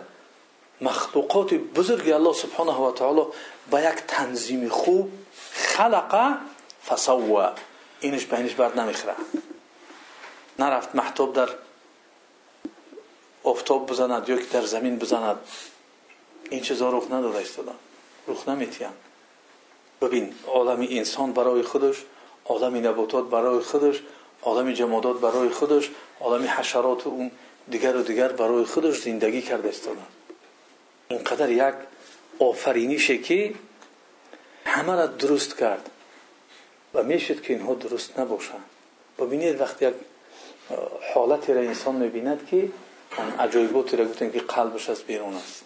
[0.81, 3.25] махлуқоти бузурги аллоҳ субҳанаҳу ватаоло
[3.71, 5.07] ба як танзими хуб
[5.71, 6.27] халақа
[6.89, 7.55] фасавва
[8.07, 9.21] иниш ба иниш бард намехӯрад
[10.59, 11.51] нарафт маҳтоб дар
[13.45, 15.39] офтоб бизанад ё ки дар замин бизанад
[16.51, 17.81] ин чизҳо рух надода истоданд
[18.29, 18.99] рух наметиҳанд
[20.02, 21.96] ببین عالم انسان برای خودش
[22.46, 24.02] عالم نباتات برای خودش
[24.44, 27.32] عالم جمادات برای خودش عالم حشرات و اون
[27.70, 30.08] دیگر و دیگر برای خودش زندگی کرده استادن
[31.08, 31.76] اینقدر یک
[32.40, 33.54] آفرینیشه که
[34.66, 35.90] همه را درست کرد.
[36.94, 38.66] و می‌شد که اینها درست نباشند
[39.20, 39.94] ببینید وقتی یک
[41.14, 42.70] حالتی را انسان می‌بیند که
[43.40, 45.64] عجایباتی را گفتن که قلبش از بیرون است.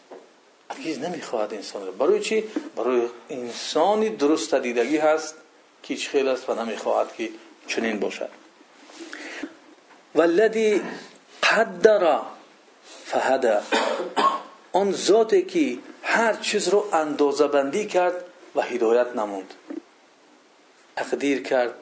[0.78, 2.44] هرگز نمی‌خواهد انسان را برای چی؟
[2.76, 5.36] برای انسانی درست دیدگی هست
[5.84, 7.30] که چه خیلی است و نمی‌خواهد که
[7.68, 8.30] چنین باشد.
[10.16, 10.82] والذی
[11.44, 12.20] قدر
[13.06, 13.62] فهدا
[14.74, 19.54] آن ذاتی که هر چیز رو اندازه بندی کرد و هدایت نمود،
[20.96, 21.74] تقدیر کرد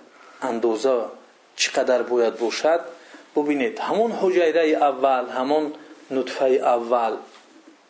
[0.41, 1.01] اندازه
[1.55, 2.79] چقدر باید باشد؟
[3.35, 5.73] ببینید همون حجیره اول همون
[6.11, 7.17] نطفه اول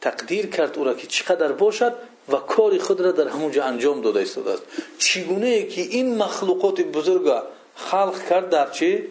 [0.02, 1.96] تقدیر کرد او را که چقدر باشد
[2.30, 4.64] و کار خود را در همونجا انجام داده ایستاده است.
[4.98, 7.44] چگونه که این مخلوقات بزرگ
[7.76, 9.06] خلق کرد در چه؟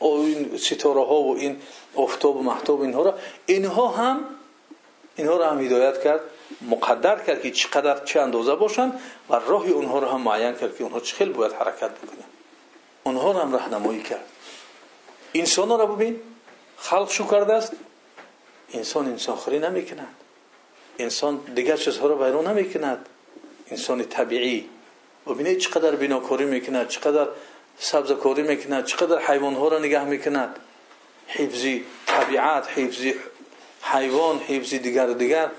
[0.00, 1.56] این ستاره ها و این
[1.96, 3.14] افتاب و محتاب اینها را.
[3.46, 4.20] اینها هم
[5.16, 6.20] اینها را هم هدایت کرد
[6.70, 10.84] مقدر کرد که چقدر چه اندازه باشند و راه اونها را هم معین کرد که
[10.84, 12.24] اونها چخل باید حرکت بکنند
[13.04, 14.24] اونها را هم راهنمایی کرد.
[15.34, 16.20] انسان را ببین
[16.76, 17.72] خلق شو کرده است.
[18.74, 20.14] انسان انسان خوری نمی‌کنند
[20.98, 23.06] انسان دیگر چیزها را بیرون نمی‌کند.
[23.70, 24.68] انسان طبیعی.
[25.26, 27.28] ببینید چقدر بیناکاری می‌کند چقدر
[27.78, 30.56] سبزکاری می‌کند چقدر حیوان ها را نگه می‌کند.
[31.26, 33.14] حفظی طبیعت حفظی
[33.82, 35.50] حیوان حفظی دیگر دیگر.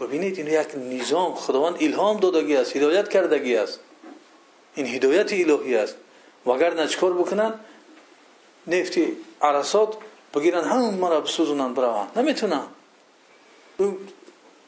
[0.00, 0.68] ببینید این یک
[1.00, 3.80] نظام خداوند الهام دادگی است هدایت کردگی است.
[4.74, 5.96] این هدایت الهی است.
[6.46, 7.54] وگرنه چکار بکنن؟
[8.66, 9.94] نفتی عرصات
[10.34, 12.62] بگیرن همون مرا بسوزونن بروند نمی‌تونن.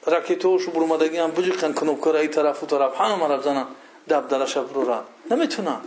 [0.06, 3.70] ракетаошу бурмадагиам буҷиқанд кнопкараи тарафу тараф ҳамара бзананд
[4.08, 5.86] дабдараша буроранд наметунанд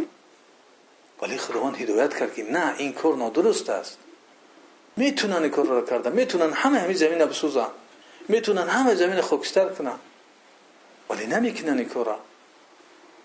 [1.20, 3.98] вале худованд ҳидоят кард ки на ин кор нодуруст аст
[4.96, 7.72] метунанд ин корро карда метунанд ҳама ҳамин замина бисӯзанд
[8.28, 10.00] метунанд ҳама замина хокистар кунанд
[11.08, 12.18] вале намекунанд ин корро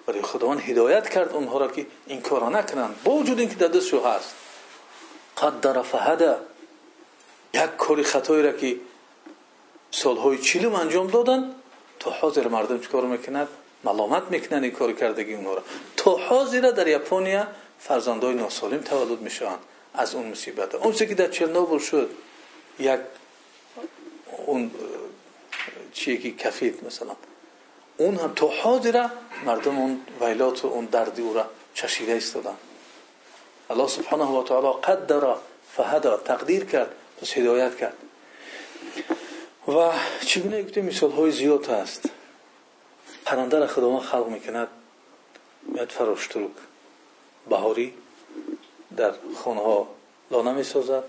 [0.06, 1.82] вале худованд ҳидоят кард онҳоро ки
[2.14, 4.30] ин корро накунанд бо вуҷуд ин ки дар дастшо ҳаст
[5.40, 6.34] қаддара фаҳада
[7.54, 8.70] як кори хатоеро ки
[9.92, 11.46] солҳои чилум анҷом доданд
[12.02, 13.50] то ҳозир мардум чӣ кор мекунад
[13.88, 15.62] маломат мекунанд ин кори кардаги онҳоро
[16.00, 17.42] то ҳозира дар япония
[17.88, 19.62] фарзандои носолим таваллуд мешаванд
[19.94, 22.10] аз он мусибата он чизе ки дар чернобул шуд
[22.80, 23.02] як
[24.48, 24.72] он
[25.94, 27.18] чие ки кафид масалан
[27.98, 29.12] он ҳам то ҳозира
[29.46, 31.46] мардум он вайлоту он дарди ӯра
[31.80, 32.60] чашида истоданд
[33.72, 35.34] аллоҳ субҳанаҳу ватаоло қаддара
[35.76, 37.98] фаҳада тақдир кард пас ҳидоят кард
[39.76, 39.88] ва
[40.28, 42.02] чӣ гуна гуфтем мисолҳои зиёд ҳаст
[43.26, 44.70] паррандара худованд халқ мекунад
[45.74, 46.56] меяд фароштурук
[47.52, 47.88] баҳорӣ
[49.00, 49.80] дар хонаҳо
[50.34, 51.06] лона месозад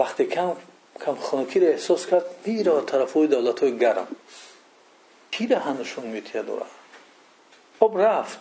[0.00, 0.56] вақте кам
[1.04, 4.08] камхонакиро эҳсос кард мирава тарафҳои давлатҳои гарм
[5.32, 6.68] пираҳа нушон метиҳад ора
[7.78, 8.40] хоб рафт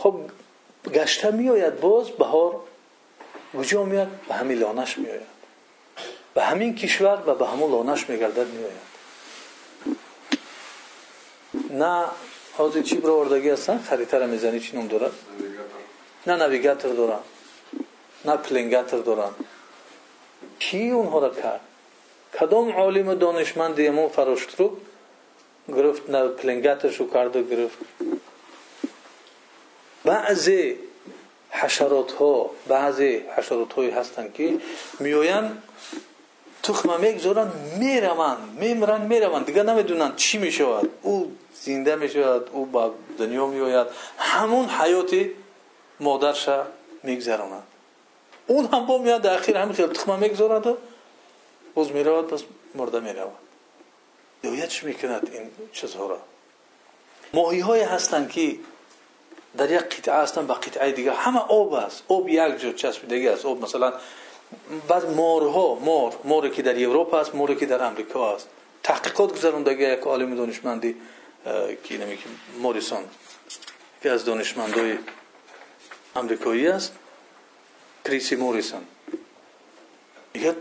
[0.00, 0.16] хоб
[0.96, 2.52] гашта меояд боз баҳор
[3.56, 5.31] куҷо меояд ба ҳамин лонаш меояд
[6.33, 8.93] به همین کشور و به همون لانش میگردد میآید.
[11.69, 12.05] نه
[12.53, 15.11] حاضر چی برآوردگی هستن؟ خریطه را می‌زنی چی نوم دارد
[16.27, 17.19] نه نویگاتر دارن.
[18.25, 19.31] نه پلنگاتر دارن.
[20.59, 21.61] کی اونها را کرد؟
[22.39, 24.77] کدام عالم دانشمند ما فراشت رو
[25.67, 27.77] گرفت؟ نه پلنگاتشو کرد و گرفت.
[30.05, 30.77] بعضی
[31.49, 34.59] حشرات ها بعضی حشرات هایی هستند که
[34.99, 35.51] میوین
[36.63, 39.45] تخمه می‌گذارن می‌روند میمرن می‌روند.
[39.45, 40.89] دیگه نمی‌دونن چی می‌شود.
[41.01, 43.87] او زنده می‌شود او با دنیا میآید.
[44.17, 45.15] همون حیات
[45.99, 46.49] مادرش
[47.03, 47.63] میگذراند
[48.47, 49.87] اون هم با میاد در اخیر همین خیلی.
[49.87, 50.77] تخمه می‌گذارد و
[51.73, 52.43] باز می‌رود باز
[52.75, 53.31] مرده می‌رود
[54.43, 56.19] دویتش می‌کند این چیزها را؟
[57.33, 58.55] ماهی های هستند که
[59.57, 61.11] در یک قطعه هستن با قطعه دیگه.
[61.11, 63.45] همه آب است آب یک جو چسبیدگی است.
[63.45, 63.93] آب مثلا
[64.87, 68.47] بعد مارها مار ماری که در اروپا است ماری که در امریکا است
[68.83, 70.95] تحقیقات گذروندگی یک عالم دانشمندی
[71.83, 72.23] که نمی که
[72.61, 73.03] موریسون
[74.03, 74.97] که از دانشمندای
[76.15, 76.93] امریکایی است.
[78.05, 78.81] کریسی موریسون.
[80.35, 80.55] یک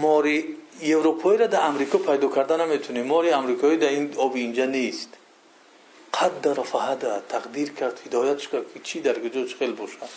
[0.00, 3.02] ماری اروپایی را در امریکا پیدا کردن نمی‌تونی.
[3.02, 5.08] ماری امریکایی در این آب اینجا نیست.
[6.14, 10.08] قدر فهده تقدیر کرد هدایتش کرد که چی در گجوش خیلی باشد.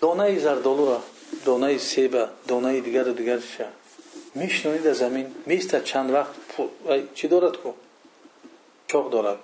[0.00, 1.02] دانه زردالو را
[1.44, 3.64] دانه سیب دانه دیگر و دیگر شد
[4.34, 5.34] میشنونید در زمین.
[5.46, 6.34] میسته چند وقت
[7.14, 7.72] چی دارد کو؟
[8.86, 9.38] چاق دارد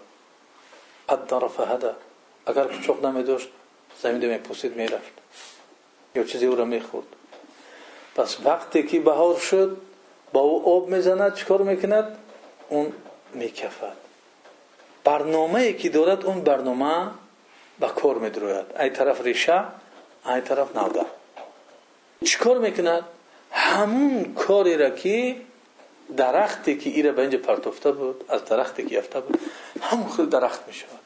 [1.08, 1.94] قدر فهده
[2.46, 3.48] اگر چاق نمی داشت
[4.02, 5.12] زمین می پوسید می‌رفت.
[6.14, 7.06] یا چیزی او را می‌خورد.
[8.14, 9.76] پس وقتی که بهار شد
[10.32, 12.18] با او آب می‌زند چکار می‌کند؟
[12.68, 12.92] اون
[13.34, 13.96] میکفد.
[15.04, 17.10] برنامه که دارد اون برنامه
[17.80, 18.66] به کار میدروید.
[18.80, 19.64] ای طرف ریشه
[20.26, 21.06] ای طرف نوده
[22.24, 23.04] چیکار می‌کند
[23.50, 25.36] همون کاری را که
[26.16, 29.40] درختی که ایره به اینجا پرتفته بود از درختی که یفته بود
[29.82, 31.00] همون خود درخت می‌شود.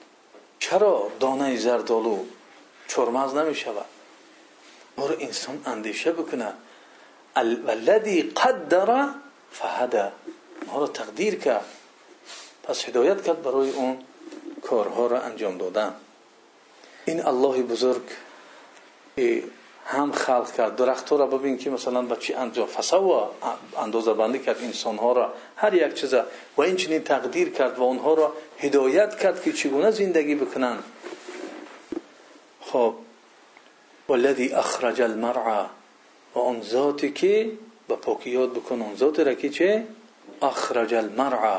[0.59, 2.19] چرا دانه زردالو
[2.89, 3.85] چرمز نمی‌شود؟
[4.97, 6.53] برو انسان اندیشه بکنه.
[7.37, 9.09] الذي قدر
[9.53, 10.13] فهده
[10.67, 11.65] ما را تقدیر کرد.
[12.63, 13.99] پس هدایت کرد برای اون
[14.63, 15.95] کارها را انجام دادن.
[17.05, 18.03] این الله بزرگ
[19.91, 20.77] هم خلق کرد.
[20.77, 22.67] درخت را ببین که مثلا با چی انجام.
[22.67, 23.31] فسوا
[23.83, 25.33] اندازه بندی کرد انسان ها را.
[25.57, 26.15] هر یک چیز
[26.57, 30.79] و این چنین تقدیر کرد و اونها را هدایت کرد که چگونه زندگی بکنن.
[32.61, 32.95] خب
[34.09, 35.67] والذی اخرج المرعى
[36.35, 37.53] و اون ذاتی که
[37.89, 39.85] با پاکی یاد بکن اون ذاتی را که چه؟
[40.43, 41.59] اخرج المرعى.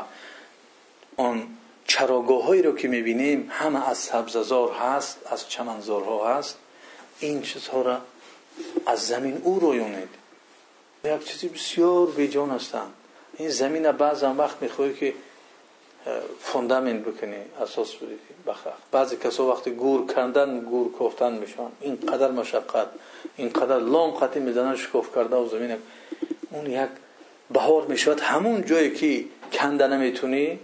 [1.16, 1.46] آن
[1.86, 6.58] چراگاه هایی رو که می‌بینیم همه از سبززار هست از چمنزارها هست.
[7.20, 7.98] این چیزها را
[8.86, 10.08] از زمین او رویونید.
[11.04, 12.92] یک چیزی بسیار بیجان هستند.
[13.36, 15.14] این زمین بعض هم وقت میخوایی که
[16.40, 18.18] فوندامنت بکنی اساس بدی
[18.92, 21.68] بعضی کسا وقتی گور کندن گور کفتن میشن.
[21.80, 22.86] اینقدر مشقت
[23.36, 25.76] اینقدر لام خطی می‌زنن شکوف کرده و زمین
[26.50, 26.88] اون یک
[27.50, 28.20] بهار می‌شود.
[28.20, 30.58] همون جایی که کنده نمی‌تونی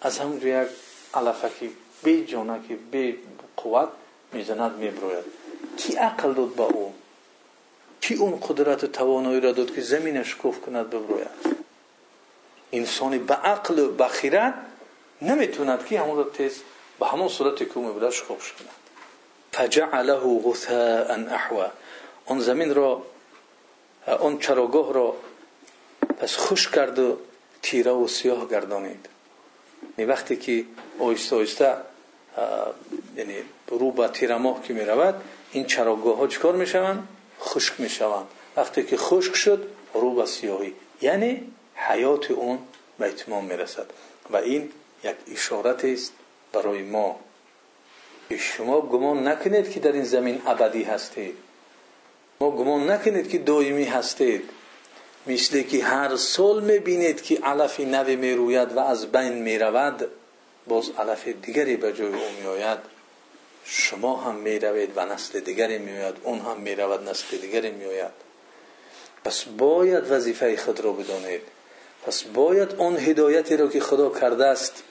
[0.00, 0.68] از همون یک
[1.14, 1.70] علفکی
[2.02, 3.18] بی جانکی بی
[3.56, 3.88] قوت
[4.32, 5.24] می‌زند میبروید.
[5.76, 6.94] کی عقل داد با او؟
[8.00, 11.56] کی اون قدرت و توانایی را داد که زمینش کف کند ببروید
[12.72, 14.54] انسانی به عقل و به خیرت
[15.22, 16.62] نمی‌توند که همون را تیز
[17.00, 18.70] به همون صورت که میبوده شکوف کند
[19.52, 21.66] فجعله غثاء احوا
[22.26, 23.02] اون زمین را
[24.20, 25.16] اون چراگاه را
[26.18, 27.18] پس خوش کرد و
[27.62, 29.08] تیره و سیاه گردانید.
[29.98, 30.64] یعنی وقتی که
[31.00, 31.76] آیسته آیسته
[33.16, 33.34] یعنی
[33.68, 35.14] رو به تیرماه که می رود
[35.52, 37.08] این چراگاه ها چکار می شوند؟
[37.40, 40.74] خشک می شوند وقتی که خشک شد رو به سیاهی.
[41.02, 42.58] یعنی حیات اون
[42.98, 43.86] به اتمام می رسد
[44.30, 44.70] و این
[45.04, 46.12] یک اشارت است
[46.52, 47.20] برای ما.
[48.38, 51.36] شما گمان نکنید که در این زمین ابدی هستید.
[52.40, 54.50] ما گمان نکنید که دائمی هستید.
[55.26, 60.10] مثل که هر سال می‌بینید که علف نوی می‌روید و از بین می‌رود
[60.66, 62.95] باز علف دیگری به جای او میآید.
[63.68, 68.10] شما هم می‌روید و نسل دیگری میآید اون هم می‌رود نسل دیگری میآید.
[69.24, 71.40] پس باید وظیفه خود را بدانید.
[72.06, 74.82] پس باید اون هدایتی را که خدا کرده است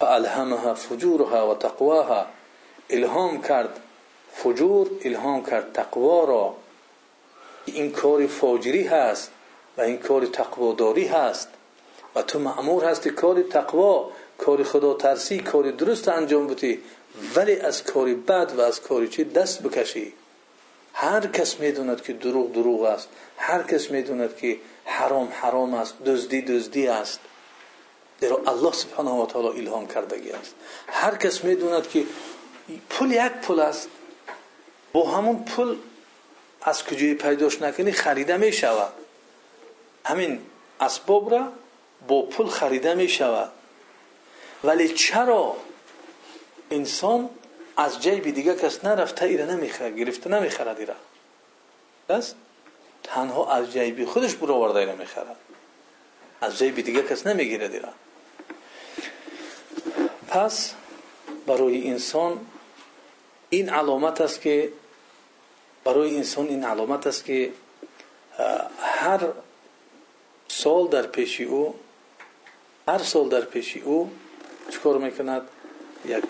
[0.00, 2.26] فالهمها فجورها و تقواها
[2.90, 3.80] الهام کرد.
[4.32, 6.54] فجور الهام کرد تقوا را.
[7.64, 9.30] این کار فاجری هست
[9.76, 11.48] و این کار تقواداری هست.
[12.14, 16.82] و تو معمور هستی کار تقوا کار خدا ترسی کار درست انجام بدی.
[17.34, 20.12] ولی از کار بد و از کار چی دست بکشی.
[20.94, 23.08] هر کس می‌دوند که دروغ دروغ است.
[23.36, 27.20] هر کس می‌دوند که حرام حرام است دزدی دزدی است.
[28.20, 30.54] زیرا الله سبحانه و تعالی الهام کردگی است.
[30.86, 32.04] هر کس می‌دوند که
[32.90, 33.88] پول یک پول است.
[34.92, 35.76] با همون پول
[36.62, 38.92] از کجای پیداش نکنی خریده می شود
[40.04, 40.40] همین
[40.80, 41.52] اسباب را
[42.08, 43.50] با پول خریده می شود
[44.64, 45.56] ولی چرا
[46.70, 47.28] انسان
[47.76, 50.94] از جیب دیگه کس نرفته ایره نمی‌خره گرفته نمی‌خرد ایره
[52.08, 52.34] بس
[53.02, 55.36] تنها از جیب خودش برو آورده ایره می‌خرد
[56.40, 57.88] از جیب دیگه کس نمی‌گیرد ایره
[60.28, 60.74] پس
[61.46, 62.46] برای انسان
[63.50, 64.72] این علامت است که
[65.84, 67.52] برای انسان این علامت است که
[68.80, 69.20] هر
[70.48, 71.74] سال در پیشی او
[72.88, 74.10] هر سال در پیشی او
[74.70, 75.42] چکار می‌کند؟
[76.04, 76.24] یک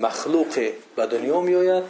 [0.00, 1.84] مخلوق به دنیا می آید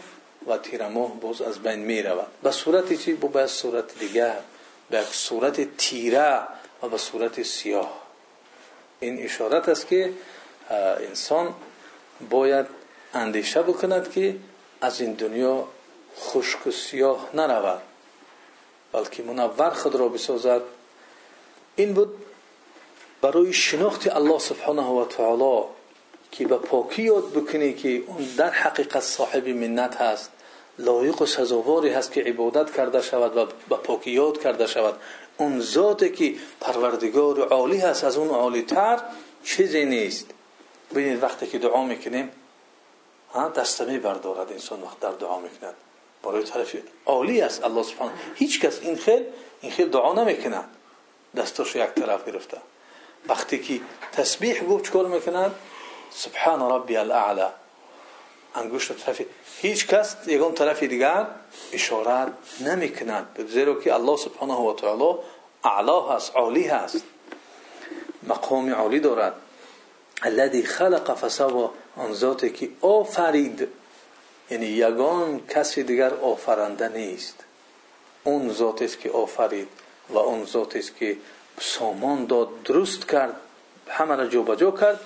[0.46, 4.38] و تیرماه باز از بین می رود به صورت چی؟ به صورت دیگر
[4.90, 6.40] به صورت تیره
[6.82, 8.02] و به صورت سیاه.
[9.00, 10.12] این اشارت است که
[11.08, 11.54] انسان
[12.30, 12.66] باید
[13.14, 14.36] اندیشه بکند که
[14.80, 15.68] از این دنیا
[16.18, 17.82] خشک و سیاه نرود
[18.92, 20.60] بلکه منور خود را بسازد.
[21.76, 22.14] این بود
[23.20, 25.64] برای شناخت الله سبحانه و تعالی.
[26.32, 30.30] که به پاکی یاد بکنی که اون در حقیقت صاحب منت هست.
[30.78, 34.94] لایق و سزاواری هست که عبادت کرده شود و به پاکی یاد کرده شود.
[35.36, 39.00] اون ذاتی که پروردگار عالی هست از اون عالی تر
[39.44, 40.26] چیزی نیست.
[40.90, 42.30] ببینید وقتی که دعا می‌کنیم
[43.56, 45.74] دستمی بردارد انسان وقت در دعا می‌کند.
[46.22, 48.12] برای طرف عالی است الله سبحانه.
[48.34, 49.22] هیچ کس این خیل
[49.60, 50.64] این خیل دعا نمی‌کند.
[51.36, 52.58] دستش یک طرف گرفته.
[53.28, 53.80] وقتی که
[54.12, 55.54] تسبیح گفت چکار می‌کند؟
[56.14, 57.50] سبحان ربی الاعلا.
[58.54, 59.22] انگشت طرف
[59.60, 61.26] هیچ کس یگان طرف دیگر
[61.72, 63.46] اشارت نمی‌کند.
[63.48, 65.14] زیرا که الله سبحانه و تعالی
[65.64, 67.04] اعلا هست عالی هست.
[68.22, 69.34] مقام عالی دارد.
[70.22, 73.68] الذي خلق فسوا آن ذاتی که آفرید.
[74.50, 77.44] یعنی یگان کسی دیگر آفرنده نیست.
[78.24, 79.68] اون ذاتی است که آفرید
[80.08, 81.16] و اون ذاتی است که
[81.60, 83.36] سامان داد درست کرد
[83.88, 85.00] همه را جابجا کرد.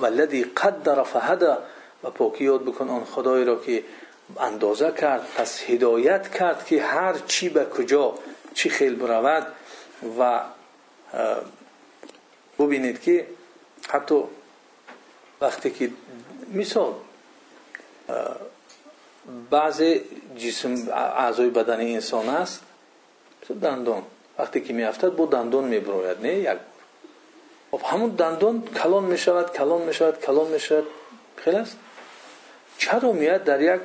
[0.00, 1.58] و الذي قدر فهدا
[2.04, 3.84] و پاکی یاد بکن آن خدایی را که
[4.40, 8.14] اندازه کرد پس هدایت کرد که هر چی به کجا
[8.54, 9.46] چی خیل برود.
[10.18, 10.40] و
[12.58, 13.26] ببینید که
[13.88, 14.22] حتی
[15.40, 15.90] وقتی که
[16.54, 16.92] مثال
[19.50, 19.82] بعض
[20.36, 22.62] جسم اعضای بدن انسان است
[23.62, 24.02] دندان.
[24.38, 26.58] وقتی که میافتد با دندان میبروید نه یک
[27.70, 30.86] خب همون دندان کلان می‌شود کلان می‌شود کلان می‌شود.
[31.36, 31.76] خیلی است.
[32.78, 33.80] چرا میاد در یک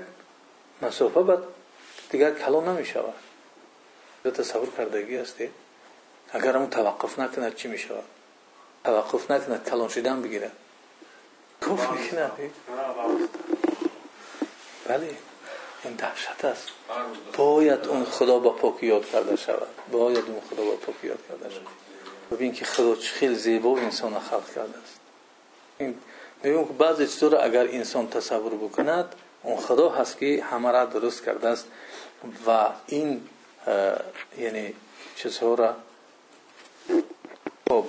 [0.81, 1.39] مسافه بعد
[2.09, 3.13] دیگر کلان نمی‌شود؟
[4.25, 5.49] یا تصور کردگی هستی؟
[6.31, 8.03] اگر همون توقف نکند چی می‌شود؟
[8.83, 10.51] توقف نکند کلان شدن بگیرد
[11.61, 12.31] گفت می‌کند
[14.87, 15.17] بله
[15.83, 16.67] این دهشت است.
[17.37, 19.67] باید اون خدا با پاکی یاد کرده شود.
[19.91, 21.82] باید اون خدا با پاکی یاد کرده شود.
[22.31, 24.99] ببین که خدا خیلی زیبا انسان خلق کرده است.
[26.43, 31.25] ببین که بعضی چطور اگر انسان تصور بکند اون خدا هست که همه را درست
[31.25, 31.65] کرده است.
[32.47, 33.21] و این
[34.37, 34.73] یعنی
[35.15, 35.75] چیزها را
[37.69, 37.85] خب.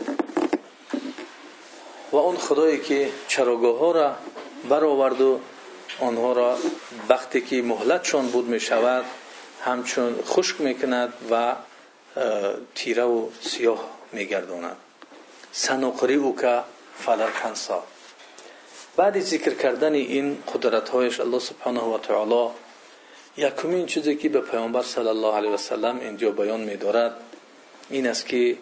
[2.12, 4.14] و اون خدایی که چراگاه ها را
[4.68, 5.40] برآورد و
[6.00, 6.58] آنها را
[7.08, 9.04] وقتی که مهلتشان بود می شود
[9.64, 11.54] همچون خشک می‌کند و
[12.74, 14.76] تیره و سیاه میگرداند.
[15.52, 16.62] سنقری او که
[16.98, 17.82] فلا تنسا
[18.96, 22.50] بعد ذکر کردن این قدرت هایش الله سبحانه و تعالی
[23.36, 27.16] یکمین چیزی که به پیامبر صلی الله علیه و سلم اینجا بیان میدارد
[27.90, 28.58] این است که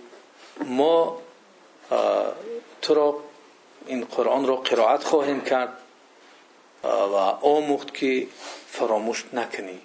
[0.64, 1.18] ما
[2.82, 3.16] تو را
[3.86, 5.72] این قرآن را قرائت خواهیم کرد
[6.84, 8.26] و آموخت که
[8.68, 9.80] فراموش نکنی.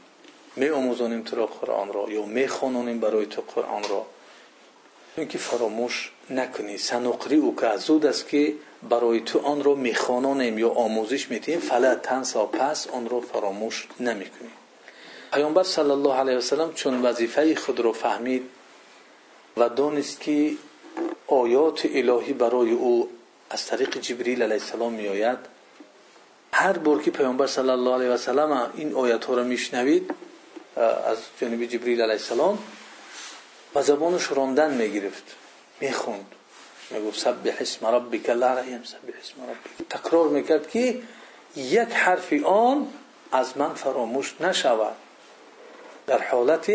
[5.26, 6.78] که فراموش نکنی.
[6.78, 8.54] سنقری او که زود است که
[8.90, 14.50] برای تو آن را میخوانانیم یا آموزش میتیم فلا تنسا پس آن را فراموش نمی‌کنی.
[15.34, 18.44] پیامبر صلی الله علیه وسلم چون وظیفه خود را فهمید
[19.58, 20.52] و دانست که
[21.28, 23.10] آیات الهی برای او
[23.50, 25.38] از طریق جبریل علیه السلام میآید
[26.52, 30.12] هر بار که پیامبر صلی الله علیه و سلم این آیات ها را میشنوید
[31.08, 32.58] از جانب جبریل علیه السلام
[33.78, 35.36] و زبانش راندن می‌گرفت
[35.80, 36.36] می‌خوند.
[36.90, 39.88] می‌گفت سبح اسم ربک لا ریم سبح اسم ربک.
[39.90, 41.02] تکرار می‌کرد که
[41.56, 42.94] یک حرف آن
[43.32, 44.96] از من فراموش نشود.
[46.08, 46.72] در حالت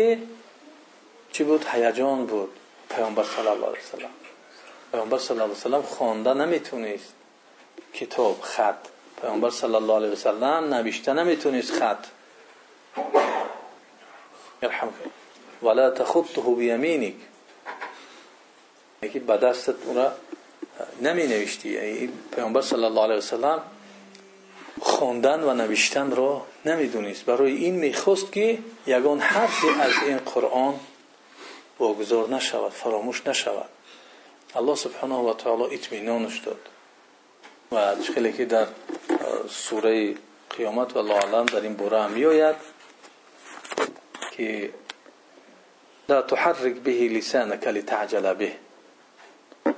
[1.31, 2.49] چی بود؟ هیجان بود.
[2.89, 4.07] پیامبر صلی الله علیه و
[4.91, 7.13] پیامبر صلی الله علیه وسلم خوانده نمی‌تونست
[7.93, 8.87] کتاب خط.
[9.21, 12.05] پیامبر صلی الله علیه وسلم نوشته نمی‌تونست خط.
[15.63, 17.13] ولا تخطه بيمينك.
[19.03, 20.11] یکی با دستت اون را
[21.01, 23.61] نمی نوشتی یعنی پیامبر صلی الله علیه وسلم
[24.81, 27.25] خوندن و نوشتن را نمی‌دونست.
[27.25, 30.79] برای این می‌خواست که یگان حرفی از این قرآن
[31.79, 33.69] واگذار نشود فراموش نشود.
[34.55, 36.59] الله سبحانه و تعالی اطمینانش داد.
[37.71, 38.67] و خیلی که در
[39.49, 40.15] سوره
[40.57, 42.55] قیامت و الله علم در این باره هم میآید
[44.31, 44.69] که
[46.09, 48.51] لا تحرک به لسانك لتعجل به.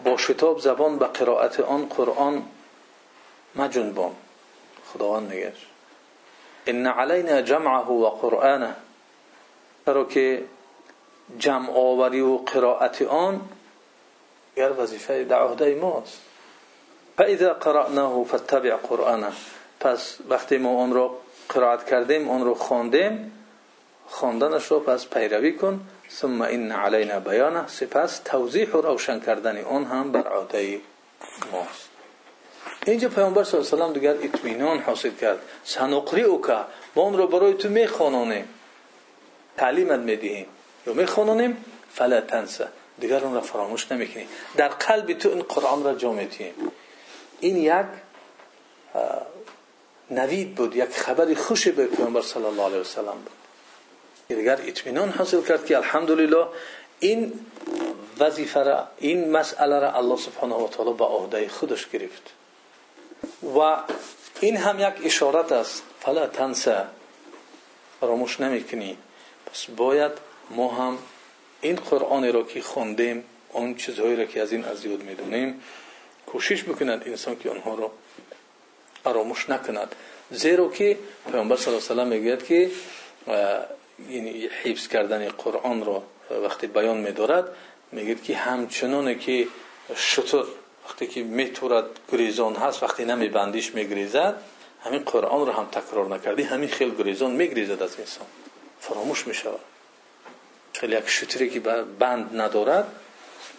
[0.04, 2.44] با شتاب زبان به قرائت آن قرآن
[3.56, 4.16] مجنبان
[4.94, 5.54] خداوند میگه
[6.68, 8.76] ان علینا جمعه و قرآنه.
[10.10, 10.44] که
[11.40, 13.42] جمع آوری و قرائت آن
[14.56, 16.22] گر وظیفه در عهده ماست.
[17.18, 19.32] فاذا قرأناه فاتبع قرآنه.
[19.80, 21.18] پس وقتی ما آن را
[21.50, 23.32] قرائت کردیم آن را خواندیم
[24.08, 25.88] خواندنش را پس پیروی کن.
[26.20, 30.80] ثم این علینا بیانه سپس توضیح و روشن کردن آن هم بر عهده
[31.52, 31.90] ماست.
[32.86, 35.40] اینجا پیامبر صلی الله علیه و دیگر اطمینان حاصل کرد.
[35.64, 36.58] سنقری او که
[36.96, 38.48] ما اون رو برای تو میخوانونیم
[39.58, 40.46] تعلیمت می‌دهیم.
[40.88, 42.68] یا میخوانونیم فلا تنسه
[43.00, 44.28] دیگر اون را فراموش نمی‌کنی.
[44.58, 46.54] در قلب تو این قرآن را جا میتیم
[47.40, 47.86] این یک
[50.12, 50.76] نوید بود.
[50.76, 53.45] یک خبر خوشی به پیامبر صلی الله علیه و سلم بود.
[57.00, 57.34] این
[58.20, 62.34] وظیفه را این مسئله را الله سبحانه و تعالی به عهده خودش گرفت.
[63.60, 63.78] و
[64.40, 65.84] این هم یک اشارت است.
[66.00, 66.84] فلا تنسه
[68.00, 68.98] فراموش نمی‌کنی.
[69.46, 70.12] پس باید
[70.50, 70.98] ما هم
[71.62, 75.62] این قرآن را که خوندیم اون چیزهایی را که از این از یاد می‌دونیم
[76.28, 77.92] کوشش بکند انسان که آنها را
[79.04, 79.96] فراموش نکند.
[80.32, 80.98] زیرا که
[81.32, 82.72] پیامبر صلی الله علیه
[83.28, 83.60] و
[84.64, 86.04] حفظ کردن قرآن را
[86.44, 87.48] وقتی بیان میدارد
[87.92, 89.48] میگه که همچنان که
[89.96, 90.48] شطور
[90.86, 94.36] وقتی که میتورد گریزان هست وقتی نمیبندیش میگریزد
[94.84, 98.28] همین قرآن را هم تکرار نکردی همین خیلی گریزان میگریزد از انسان.
[98.80, 99.60] فراموش می‌شود.
[100.74, 101.60] خیلی یک شطوری که
[102.00, 102.88] بند ندارد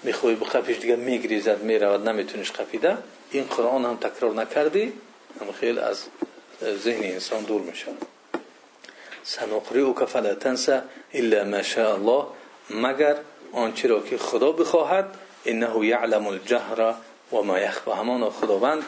[0.02, 2.98] می‌خوای بخفیش دیگه میگریزد می‌رود نمیتونیش خفیده
[3.30, 4.92] این قرآن هم تکرار نکردی
[5.40, 6.04] هم خیلی از
[6.62, 8.06] ذهن انسان دور می‌شود.
[9.26, 10.80] سنقرئك فلا تنسى
[11.14, 12.26] الا ما شاء الله.
[12.70, 13.16] مگر
[13.52, 15.14] آنچه را که خدا بخواهد
[15.44, 16.94] انه یعلم الجهر
[17.32, 18.82] و ما یخفى همان خداوند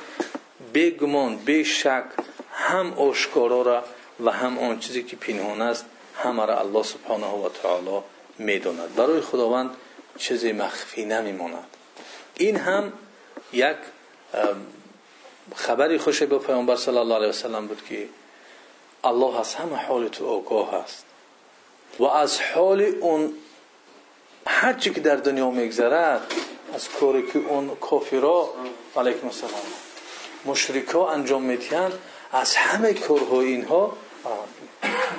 [0.74, 2.04] بگمان به شک
[2.52, 3.84] هم آشکارا را
[4.24, 5.84] و هم آن چیزی که پنهان است
[6.14, 8.02] همه را الله سبحانه و تعالی
[8.38, 8.94] می‌داند.
[8.94, 9.70] برای خداوند
[10.18, 11.66] چیزی مخفی نمیماند.
[12.34, 12.92] این هم
[13.52, 13.76] یک
[15.56, 18.08] خبری خوش به پیامبر صلی الله علیه و سلم بود که
[19.04, 21.04] الله از همه حال تو آگاه است.
[21.98, 23.32] و از حال اون
[24.46, 26.32] هر چی که در دنیا میگذرد
[26.74, 28.54] از کاری که اون کافرا
[28.96, 29.62] علیکم السلام
[30.44, 31.92] مشرکا انجام می‌دهند
[32.32, 33.96] از همه کارهای اینها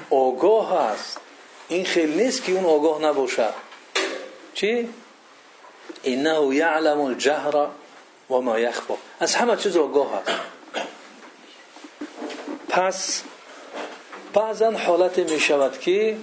[0.09, 1.19] آگاه است.
[1.67, 3.53] این خیلی نیست که اون آگاه نباشد
[4.53, 4.89] چی؟
[6.03, 7.67] انه یعلم الجهر
[8.30, 10.23] و ما یخفا از همه چیز آگاه
[12.71, 13.23] است.
[14.34, 16.17] پس بعضا حالت می شود که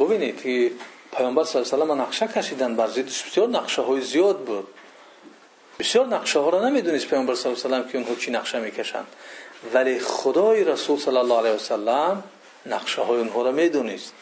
[0.00, 0.70] ببینید که
[1.16, 4.68] پیامبر صلی الله علیه و نقشه کشیدن بر ضدش بسیار نقشه های زیاد بود.
[5.78, 9.06] بسیار نقشه ها را نمی‌دونست پیامبر صلی الله علیه و که اونها چی نقشه می‌کشند.
[9.74, 12.22] ولی خدای رسول صلی الله علیه و سلم
[12.66, 14.12] نقشه های اونها را می‌دونست.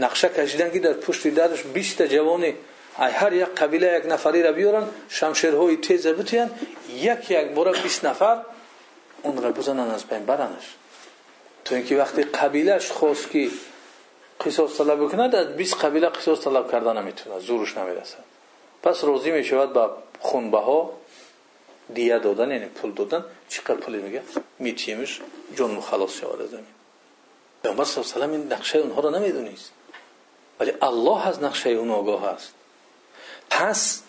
[0.00, 2.54] نقشه کشیدن که در پشت درش 20 جوانی
[2.98, 4.88] ای هر یک قبیله یک نفری را بیارن
[11.64, 13.48] تو اینکه وقتی قبیلهش خواست که
[14.40, 18.16] قصاص طلب بکنه از 20 قبیله قصاص طلب کردن نمی‌تونه زورش نمی‌رسه.
[18.82, 20.92] پس راضی می‌شود با خونبه ها
[21.94, 23.24] دیه دادن یعنی پول دادن.
[23.48, 24.22] چقدر پولی میگه؟
[24.58, 25.20] میتیمش
[25.56, 26.66] جون خلاص شود از زمین
[27.62, 29.72] پیامبر صلی الله علیه این نقشه اونها رو نمی‌دونست.
[30.60, 32.54] ولی الله از نقشه اون آگاه است.
[33.50, 34.02] پس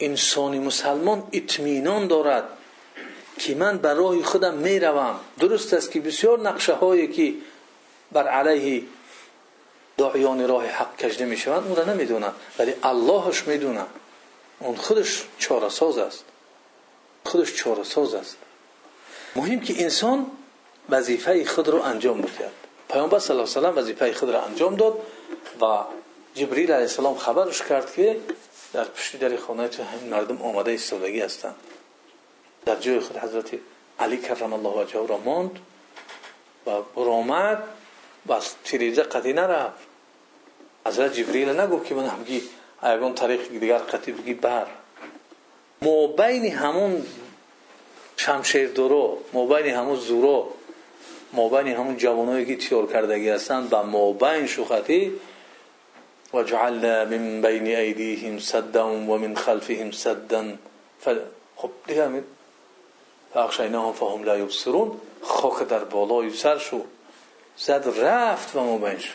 [0.00, 2.44] انسانی مسلمان اطمینان دارد
[3.38, 5.20] که من برای خودم می‌روم.
[5.38, 7.34] درست است که بسیار نقشه هایی که
[8.12, 8.82] بر علیه
[9.96, 13.86] داعیان راه حق کشده می‌شوند اون را نمی‌دونن ولی اللهش می‌دونه.
[14.58, 16.24] اون خودش چاره ساز است.
[17.24, 18.36] خودش چاره ساز است.
[19.36, 20.26] مهم که انسان
[20.90, 22.50] وظیفه خود رو انجام بده.
[22.90, 24.98] پیامبر صلی الله علیه و وظیفه خود را انجام داد
[25.60, 25.78] و
[26.34, 28.20] جبریل علیه السلام خبرش کرد که
[28.72, 31.54] در پشت در خانه تو همین مردم آمده ایستادگی هستند.
[32.68, 33.50] در جای خود حضرت
[33.98, 35.58] علی کرم الله وجهه را ماند
[36.66, 37.62] و برآمد
[38.28, 39.86] بس تیریزه قطعی نرفت.
[40.86, 42.42] حضرت جبریل نگفت که من همگی
[42.82, 44.66] یگان طریق دیگر قطعی بگی بر.
[45.82, 47.06] ما بین همون
[48.16, 50.52] شمشیر درو ما بین همون زورو
[51.32, 55.12] ما بین همون جوانایی که تیار کردگی هستند با ما بین شوختی
[56.34, 60.44] و جعلنا من بین ایدیهم سدا و من خلفهم سدا.
[61.56, 62.08] خب دیگه
[63.34, 66.84] فاخشیناهم فهم لا یبصرون خاک در بالای سر شو
[67.56, 69.14] زد رفت و مبین شد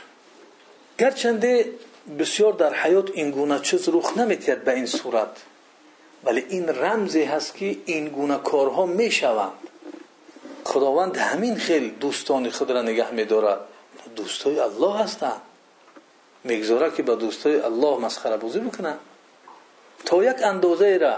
[0.97, 1.74] گرچنده
[2.20, 5.38] بسیار در حیات این گونه چیز رخ نمیتید به این صورت
[6.24, 9.51] ولی این رمزی هست که این گونه کارها می‌شوند
[10.64, 13.59] خداوند همین خیلی دوستان خود را نگه میدارد
[14.16, 15.41] دوستای الله هستند
[16.43, 18.97] می‌گذاره که با دوستای الله مسخره بازی بکنن
[20.05, 21.16] تا یک اندازه را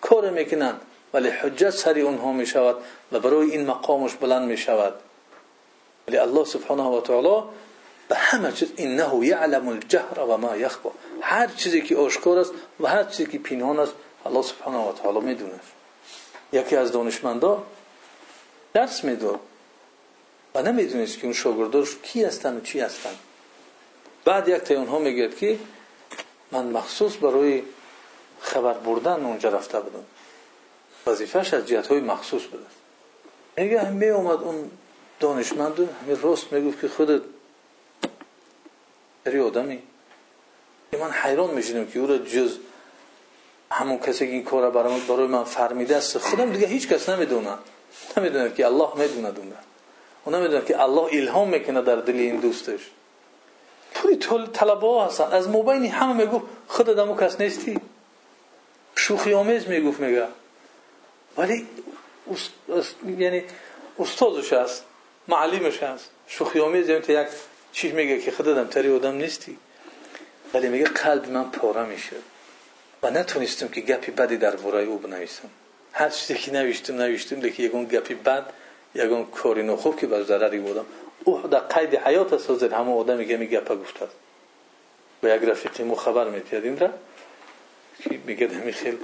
[0.00, 0.80] کار می‌کنند
[1.12, 2.76] ولی حجت سری اونها می شود
[3.12, 4.94] و برای این مقامش بلند می شود
[6.08, 7.42] ولی الله سبحانه و تعالی
[8.08, 10.90] به همه چیز انه یعلم الجهر و ما یخفا
[11.20, 13.92] هر چیزی که آشکار است و هر چیزی که پنهان است
[14.26, 15.60] الله سبحانه و تعالی می‌دونه.
[16.52, 17.62] یکی از دانشمندا
[18.72, 19.40] درس می‌داد
[20.54, 23.14] و نمی‌دونست که اون شاگرداش کی هستن و چی هستن.
[24.24, 25.58] بعد یک تا اونها میگه که
[26.52, 27.62] من مخصوص برای
[28.40, 30.04] خبر بردن اونجا رفته بودم.
[31.08, 32.66] وظیفهش از جهت های مخصوص بده
[33.56, 34.70] میگه می اومد اون
[35.20, 37.22] دانشمند همین راست می‌گفت که خودت
[39.24, 39.82] بری آدمی.
[40.92, 42.58] من حیران میشیدم که او را جز
[43.70, 46.18] همون کسی که این کار برای, برای من فرمیده است.
[46.18, 47.54] خودم دیگه هیچ کس نمی‌دونه.
[48.16, 49.56] نمی‌دونه که الله می‌دونه دونه.
[50.26, 52.80] و نمی‌دونه که الله الهام می‌کنه در دل این دوستش.
[53.94, 54.16] پوری
[54.52, 55.24] طلبه ها هستن.
[55.24, 57.80] از مبین همه می‌گفت خودت همون کس نیستی.
[58.96, 60.26] شوخی آمیز می‌گفت میگه.
[61.38, 61.66] ولی
[63.18, 63.42] یعنی
[63.98, 64.84] استادش هست
[65.28, 66.10] معلمش هست.
[66.26, 67.28] شوخی آمیز یعنی یک
[67.72, 69.58] چیز میگه که خودم تری آدم نیستی.
[70.54, 72.16] ولی میگه قلب من پاره میشه.
[73.02, 75.50] و نتونستم که گپی بدی در برای او بنویسم.
[75.92, 78.52] هر چیزی که نوشتم نوشتم دیگه یکون گپی بد
[78.94, 80.86] یکون کاری نخوب که بر ضرری بودم.
[81.24, 84.06] او در قید حیات است همه آدمی که میگه گپا گفته
[85.20, 86.90] به یک رفیقی مو خبر میتید این را
[88.02, 88.98] که میگه همین خیلی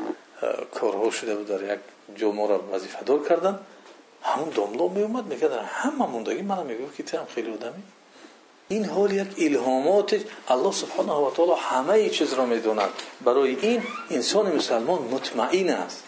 [2.16, 3.58] جو ما را وظیفه دار کردن.
[4.22, 7.82] همون داملا می اومد میگه در همه موندگی من میگه که تو هم خیلی آدمی.
[8.68, 10.16] این حال یک الهامات
[10.48, 12.90] الله سبحانه و تعالی همه چیز را می‌دوند
[13.24, 16.04] برای این انسان مسلمان مطمئن است.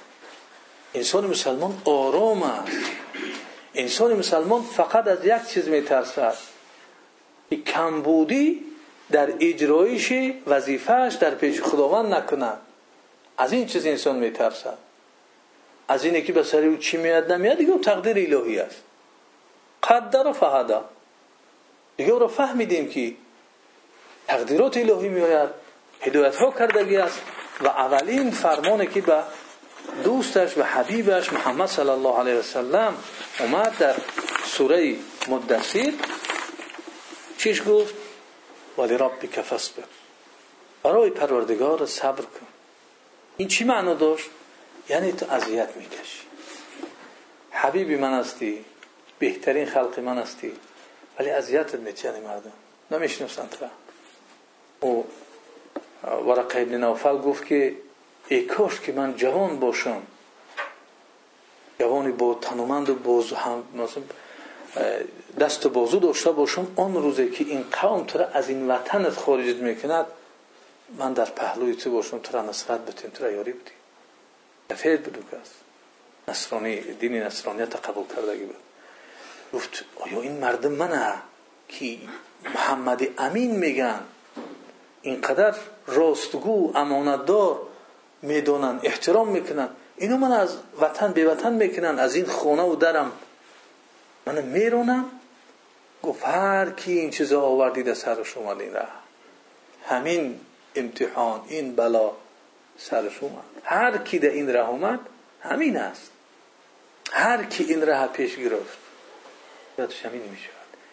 [0.95, 2.77] انسان مسلمان آرام است.
[3.75, 6.35] انسان مسلمان فقط از یک چیز میترسد.
[7.67, 8.65] کمبودی
[9.11, 10.13] در اجرایش
[10.47, 12.59] وظیفهش در پیش خداوند نکند.
[13.39, 14.79] از این چیز انسان میترسد
[15.89, 18.83] از اینه که به سر او چی میاد نمیاد؟ دیگه تقدیر الهی است.
[19.83, 20.85] قدر و فهدا
[21.97, 23.15] دیگه او رو فهمیدیم که
[24.29, 25.51] تقدیرات الهی میآید
[26.01, 27.23] هدایت ها کردگی است
[27.61, 29.23] و اولین فرمانی که به
[30.05, 32.95] دوستش و حبیبش محمد صلی الله علیه وسلم
[33.41, 33.95] اومد در
[34.45, 34.97] سوره
[35.29, 35.93] مدثر.
[37.39, 37.95] چیش گفت؟
[38.79, 39.85] ولی ربک فاصبر.
[40.83, 42.47] برای پروردگار صبر کن.
[43.37, 44.31] این چی معنا داشت؟
[44.89, 46.21] یعنی تو اذیت می‌کشی
[47.51, 48.65] حبیبی من هستی
[49.19, 50.53] بهترین خلق من هستی
[51.19, 52.53] ولی اذیتت می‌کنی مردم.
[52.91, 53.67] نمی‌شناسن تو.
[54.81, 55.07] او
[56.27, 57.77] ورقه ابن نوفل گفت که
[58.29, 60.03] ای کاش که من جوان باشم.
[61.81, 63.63] جوانی با تنومند و بازو هم
[65.41, 69.57] دست و بازو داشته باشم آن روزی که این قوم تو از این وطنت خارجت
[69.57, 70.07] می‌کند
[70.99, 73.77] من در پهلوی تو باشم تو را نصرت بتیم تو را یاری بتیم
[74.71, 75.51] سفید بود کس
[76.29, 78.57] نصرانی دین نصرانیت قبول کرده بود.
[79.53, 81.15] گفت آیا این مردم منه
[81.69, 81.99] که
[82.45, 84.01] محمد امین میگن؟
[85.03, 85.55] اینقدر
[85.87, 87.63] راستگو امانتدار
[88.23, 89.69] می‌دونن احترام می‌کنن.
[89.97, 93.13] اینو من از وطن به وطن می‌کنن از این خونه و درم.
[94.27, 95.11] من میرونم؟
[96.03, 98.77] گفت هر کی این چیز آوردی در سر شما این
[99.89, 100.41] همین
[100.77, 102.13] امتحان این بلا
[102.79, 105.01] سرش اومد هر کی در این راه اومد
[105.41, 106.11] همین است.
[107.13, 108.79] هر کی این راه پیش گرفت
[109.79, 110.49] یادش همین میشه.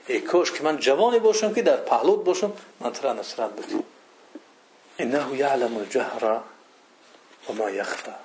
[0.07, 3.83] ای کاش که من جوانی باشم که در پهلوت باشم من ترا نصرت بدیم
[4.99, 6.25] انه یعلم الجهر
[7.49, 8.15] و ما یخفا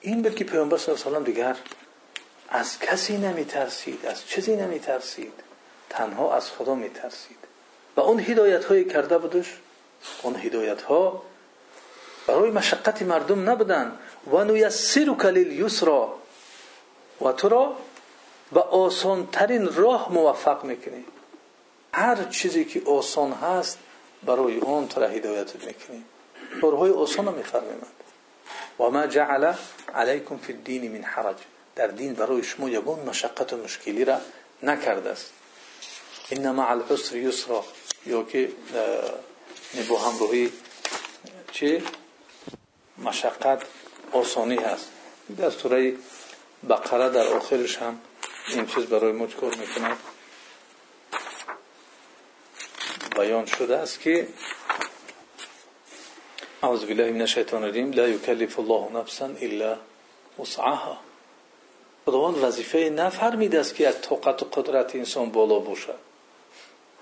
[0.00, 1.56] این بود که پیامبر صلی الله علیه و دیگر
[2.48, 5.32] از کسی نمی ترسید از چیزی نمی ترسید
[5.90, 7.38] تنها از خدا می ترسید
[7.96, 9.56] و اون هدایت های کرده بودش
[10.22, 11.22] اون هدایت ها
[12.26, 13.98] برای مشقت مردم نبودن.
[14.32, 16.14] و نویسرک للیسرا.
[17.20, 17.76] و تو را
[18.52, 21.04] به آسان ترین راه موفق می‌کنی.
[21.92, 23.78] هر چیزی که آسان هست
[24.22, 26.04] برای اون تو را هدایت می‌کنی.
[26.60, 27.86] کارهای آسان میفرمایند.
[28.80, 29.52] و ما جعل
[29.94, 31.36] علیکم فی الدین من حرج.
[31.76, 34.18] در دین برای شما یگون مشقت و مشکلی را
[34.62, 35.32] نکرده است.
[36.28, 37.64] این مع العسر یسرا.
[38.06, 38.48] یا که
[39.88, 40.52] با همراهی
[41.52, 41.82] چی؟
[42.98, 43.62] مشقت
[44.12, 44.88] آسانی هست.
[45.36, 45.94] در سوره
[46.68, 48.00] بقره در آخرش هم
[48.48, 49.96] این چیز برای ما کار می‌کنه؟
[53.16, 54.28] بیان شده است که
[56.62, 57.92] اعوذ بالله من الشیطان الرجیم.
[57.92, 59.78] لا یکلف الله نفسا الا
[60.38, 60.98] وسعها.
[62.06, 65.98] خداوند وظیفه نفرمیده است که از طاقت و قدرت انسان بالا باشد.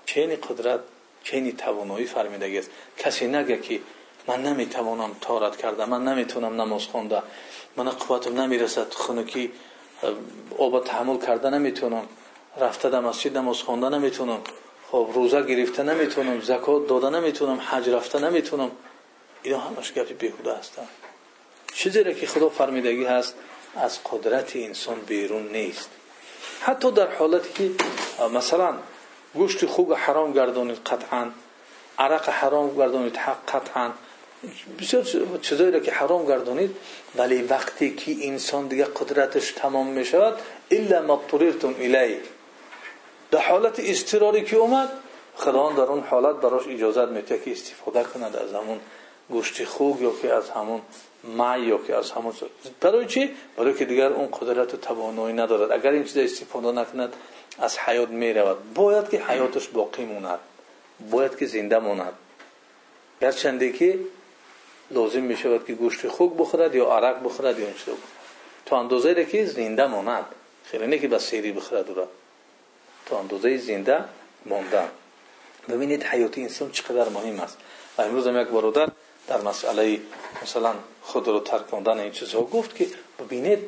[0.05, 0.79] چنین قدرت
[1.23, 2.69] چنین توانایی فرمیده است.
[2.97, 3.79] کسی نگه که
[4.27, 7.21] من نمی‌توانم تارت کرده من نمی‌تونم نماز خونده.
[7.75, 8.93] من قوتم نمی‌رسد.
[8.93, 9.51] خنکی
[10.57, 12.07] آب تحمل کرده نمی‌تونم.
[12.57, 14.41] رفته در مسجد نماز خونده نمی‌تونم.
[14.91, 16.41] خب روزه گرفته نمی‌تونم.
[16.41, 17.61] زکات داده نمی‌تونم.
[17.67, 18.71] حج رفته نمی‌تونم.
[19.43, 20.87] اینا همش گپی بیهوده هستند
[21.73, 23.35] چیزی را که خدا فرمیدگی هست
[23.75, 25.89] از قدرت انسان بیرون نیست.
[26.61, 27.71] حتی در حالتی که
[28.33, 28.73] مثلا
[29.33, 31.29] گوشت خوب حرام گردانید قطعا.
[31.99, 33.15] عرق حرام گردانید
[33.47, 33.91] قطعا.
[34.79, 35.03] بسیار
[35.41, 36.75] چیزایی را که حرام گردانید.
[37.15, 40.39] ولی وقتی که انسان دیگه قدرتش تمام می‌شود
[40.71, 42.21] الا ما اضطررتم الیه.
[43.31, 44.89] در حالت اضطراری که اومد
[45.35, 48.79] خداوند در اون حالت براش اجازت میده که استفاده کند از همون
[49.29, 50.81] گوشت خوب یا که از همون
[51.23, 52.33] مع یا که از همون
[52.81, 55.71] برای چی؟ برای که دیگر اون قدرت توانایی ندارد.
[55.71, 57.13] اگر این چیز استفاده نکند
[57.59, 58.73] از حیات می‌رود.
[58.73, 60.39] باید که حیاتش باقی موند.
[61.11, 62.13] باید که زنده ماند
[63.21, 63.99] گرچنده که
[64.91, 67.93] لازم می شود که گوشت خوک بخورد یا عرق بخورد یا این چیز
[68.65, 70.25] تا اندازه که زنده ماند
[70.65, 72.07] خیلی نه که سیری بخورد را
[73.05, 74.03] تا اندازه زنده
[74.45, 74.89] ماندن
[75.69, 77.57] ببینید حیات انسان چقدر مهم است.
[77.97, 78.89] و امروز هم یک برادر
[79.27, 79.99] در مسئله
[80.43, 82.87] مثلا خود رو ترک کردن این چیزها گفت که
[83.19, 83.59] ببینید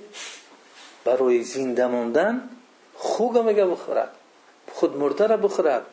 [1.06, 2.50] برای زنده ماندن
[3.02, 4.12] خوب میگه بخورد.
[4.72, 5.86] خود مرده را بخورد.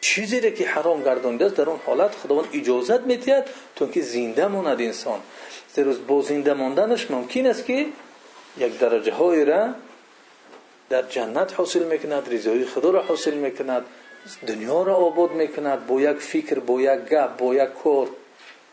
[0.00, 3.44] چیزی را که حرام گردانده است در اون حالت خداوند اجازت میتید
[3.76, 5.20] تا که زنده ماند انسان.
[5.74, 7.86] زیرا با زنده ماندنش ممکن است که
[8.58, 9.68] یک درجه های را
[10.88, 13.84] در جنت حاصل می‌کند رضای خدا را حاصل می‌کند
[14.46, 18.08] دنیا را آباد می‌کند با یک فکر با یک گپ با یک کار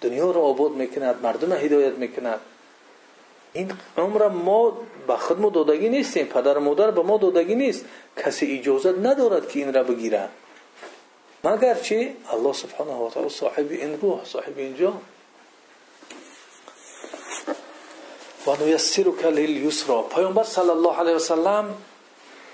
[0.01, 2.39] دنیا را آباد می‌کند مردم هدایت می‌کند.
[3.53, 4.77] این عمر ما
[5.07, 6.25] به خود ما دادگی نیستیم.
[6.25, 7.85] پدر مادر به ما دادگی نیست.
[8.17, 10.29] کسی اجازت ندارد که این را بگیرد.
[11.43, 15.01] مگر چی؟ الله سبحانه و تعالی صاحب این روح صاحب این جان.
[18.47, 21.75] و نیسرک لليسرا پیامبر صلی الله علیه و سلم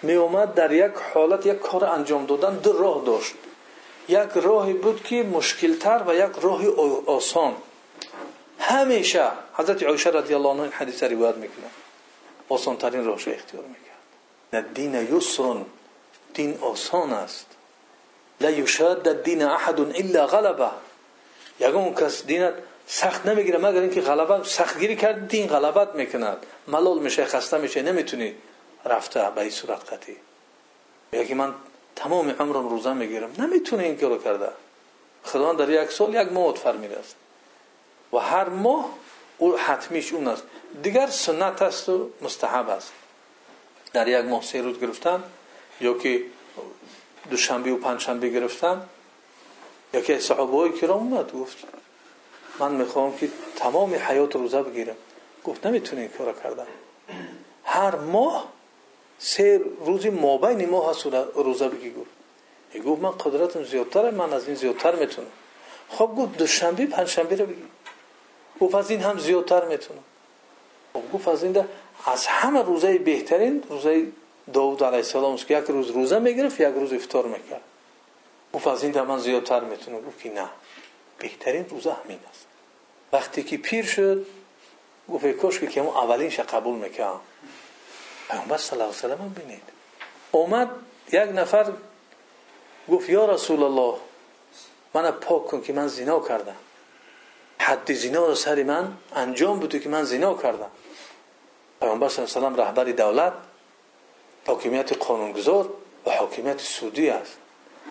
[0.01, 3.33] می اومد در یک حالت یک کار انجام دادن دو راه داشت.
[4.09, 6.61] یک راهی بود که مشکلتر و یک راه
[7.05, 7.55] آسان.
[8.67, 11.65] همیشه حضرت عایشه رضی الله عنها این حدیث روایت می‌کنه.
[12.49, 14.73] آسان ترین راهش اختیار می‌کرد.
[14.73, 15.55] دین یسر
[16.33, 17.45] دین آسان است.
[18.41, 20.69] لا یشاد الدین احد الا غلبه.
[21.59, 22.53] یگون کس دینت
[22.87, 26.45] سخت نمی‌گیره مگر اینکه غلبه سختگیری کرد دین غلبت می‌کند.
[26.67, 28.35] ملال میشه خسته میشه نمی‌تونی
[28.85, 30.17] رفته به این صورت قطعی.
[31.13, 31.53] یکی من
[31.95, 33.31] تمام عمرم روزه می‌گیرم.
[33.37, 34.49] نمی‌تونه این کارو کرده.
[35.23, 37.15] خدا در یک سال یک ماه فرمیده است.
[38.13, 38.89] و هر ماه
[39.37, 40.43] او حتمیش اون است.
[40.83, 42.91] دیگر سنت است و مستحب است.
[43.93, 45.23] در یک ماه سه روز گرفتن
[45.81, 46.21] یا که
[47.29, 48.89] دوشنبه و پنجشنبه گرفتن
[49.93, 51.57] یکی از صحابه کرام اومد گفت
[52.59, 54.95] من می‌خوام که تمام حیات روزه بگیرم.
[55.43, 56.67] گفت نمی‌تونه این کار کردن.
[57.63, 58.47] هر ماه
[59.19, 61.05] سه روزی مابین ماه هست
[61.35, 62.09] روزه بگی گفت.
[62.85, 65.27] گفت من قدرتم زیادتره من از این زیادتر می‌تونم.
[65.89, 67.63] خب گفت دوشنبه پنجشنبه رو بگی.
[68.59, 70.03] گفت از این هم زیادتر می‌تونم.
[70.93, 71.65] خب گفت از این
[72.05, 74.07] از همه روزه بهترین روزه
[74.53, 77.61] داود علیه السلام که یک روز روزه می‌گرفت یک روز افطار می‌کرد.
[78.53, 80.01] گفت از این من زیادتر می‌تونم.
[80.01, 80.49] گفت که نه
[81.19, 82.45] بهترین روزه همین است.
[83.13, 84.25] وقتی که پیر شد
[85.09, 87.19] گفت کاش که اون اولینش قبول می‌کنم
[88.29, 89.63] پیامبر صلی الله علیه و بینید.
[90.31, 90.69] اومد
[91.11, 91.71] یک نفر
[92.91, 93.93] گفت یا رسول الله
[94.93, 96.55] من پاک کن که من زنا کردم.
[97.59, 100.71] حد زنا رو من انجام بوده که من زنا کردم.
[101.79, 103.33] پیامبر صلی الله علیه رهبر دولت
[104.47, 105.69] حاکمیت قانونگذار
[106.05, 107.37] و حاکمیت سودی است.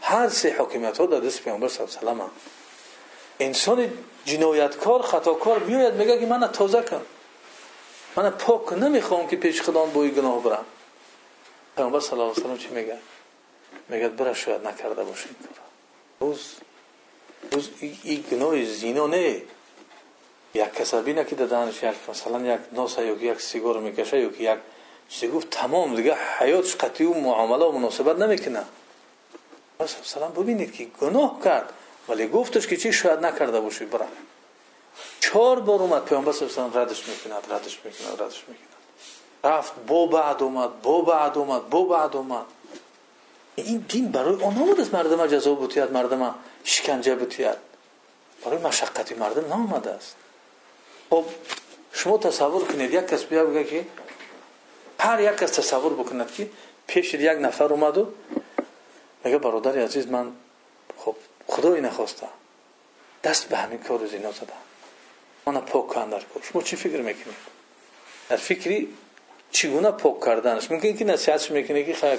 [0.03, 2.25] هر سه حاکمیت ها در دست پیامبر صلی الله علیه
[3.41, 3.93] انسان
[4.25, 7.03] جنایتکار خطاکار میاد میگه که من تازه کن.
[8.17, 10.65] من پاک نمی‌خوام که پیش خدا با گناه برم.
[11.77, 12.99] پیامبر صلی الله علیه چی میگه؟
[13.89, 15.29] میگه برا شاید نکرده باشی.
[16.21, 16.55] روز
[17.53, 17.71] روز
[18.03, 19.43] این گناه زینا نه.
[21.83, 24.59] یک مثلا یک ناسه یا یک سیگار می‌کشه یا یک
[25.09, 28.63] چیزی گفت تمام دیگه حیاتش قطعی و معامله و مناسبت نمی‌کنه.
[29.81, 31.73] بس سلام ببینید که گناه کرد
[32.09, 34.07] ولی گفتش که چی شاید نکرده باشی برا
[35.21, 38.67] چهار بار اومد پیامبر صلی الله ردش می‌کند ردش می‌کند ردش می‌کند.
[39.45, 42.45] رفت با بعد اومد با بعد اومد با بعد اومد.
[43.57, 46.35] این دین برای آن نبود از مردم جزا بودید مردم
[46.65, 47.57] شکنجه بودید
[48.45, 50.17] برای مشقتی است.
[51.11, 51.25] خب
[51.93, 53.85] شما تصور کنید یک کس بیا بگه که
[55.01, 56.49] هر یک کس تصور بکند که
[56.87, 58.09] پیش یک نفر اومد و
[59.25, 60.33] میگه برادر عزیز من
[60.99, 62.27] خب خدایی نخواسته.
[63.25, 64.63] دست به همین کار زینا زدم.
[65.47, 67.37] من پاک کن شما چی فکر می‌کنید؟
[68.29, 68.89] در فکری
[69.51, 72.19] چگونه پاک کردنش؟ ممکن که نصیحتش می‌کنه که خیر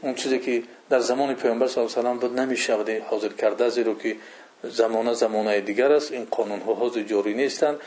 [0.00, 3.94] اون چیزی که در زمان پیامبر صلی الله علیه و بود نمیشه حاضر کرده زیرا
[3.94, 4.16] که
[4.62, 6.12] زمانه زمانه دیگر است.
[6.12, 7.80] این قانون ها حاضر جاری نیستند.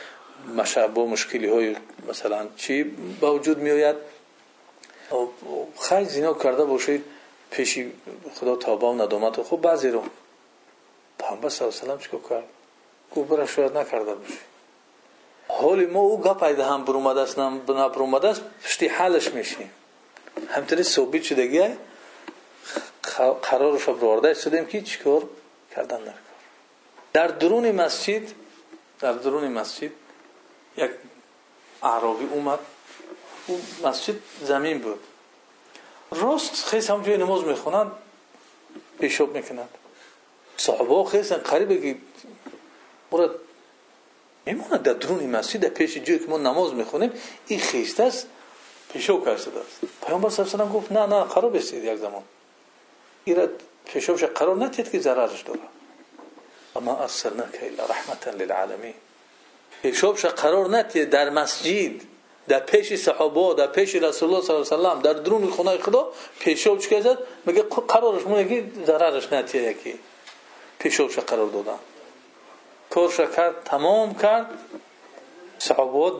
[0.94, 1.76] با مشکلی های
[2.08, 2.82] مثلا چی
[3.20, 3.96] با وجود می آید
[5.80, 7.04] خیلی زینا کرده باشید
[7.50, 7.92] پیشی
[8.34, 9.38] خدا توبه و ندامت.
[9.38, 10.02] و خب بعضی رو
[11.18, 12.44] پیامبر صلی الله علیه و چیکار کرد؟
[13.16, 14.38] گفت برای شاید نکرده باشی.
[15.48, 19.70] حالی ما او گپ ایده هم برومده است نه برومده است پشتی حالش میشیم.
[20.48, 20.82] همطوری
[23.42, 25.22] قرارش رو برورده شدیم که چیکار؟
[25.76, 26.12] کردن در
[27.12, 28.22] در درون مسجد
[29.00, 29.90] در درون مسجد
[30.76, 30.90] یک
[31.82, 32.58] عربی اومد.
[33.46, 35.00] اون مسجد زمین بود.
[36.10, 37.90] راست خیلی همونجای نماز می‌خونن
[39.00, 39.68] پیشاب می‌کنند
[40.56, 41.98] صحابه خیلی قریبه که
[43.12, 43.30] مرد
[44.46, 47.12] میماند در درون مسجد در پیش که ما نماز می‌خونیم
[47.46, 48.26] این خیسته است
[48.92, 49.80] پیشاب کرده است.
[50.06, 52.22] پیامبر صلی الله گفت نه نه قرار بستید یک زمان.
[53.24, 53.48] این
[53.84, 55.60] پیشابش قرار نتید که ضررش داره.
[56.76, 58.94] اما ارسلناک الا رحمتا للعالمین
[59.82, 61.90] پیشابش قرار نتید در مسجد
[62.48, 66.12] در پیش صحابه در پیش رسول الله صلی الله علیه و در درون خونه خدا
[66.38, 69.98] پیشاب چیکار زد میگه قرارش میگه ضررش نتیه یکی.
[70.78, 71.78] پیشابش قرار دادن.
[72.90, 74.50] کارش کرد تمام کرد.
[75.58, 76.16] صحابه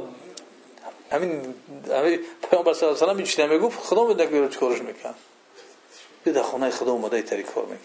[1.12, 1.54] همین
[1.90, 5.14] همین پیامبر صلی الله علیه و سلم می‌گفت خدا می‌دونه که کارش می‌کنه.
[6.24, 7.78] در خونه خدا اومده ای طریق کار می‌کنی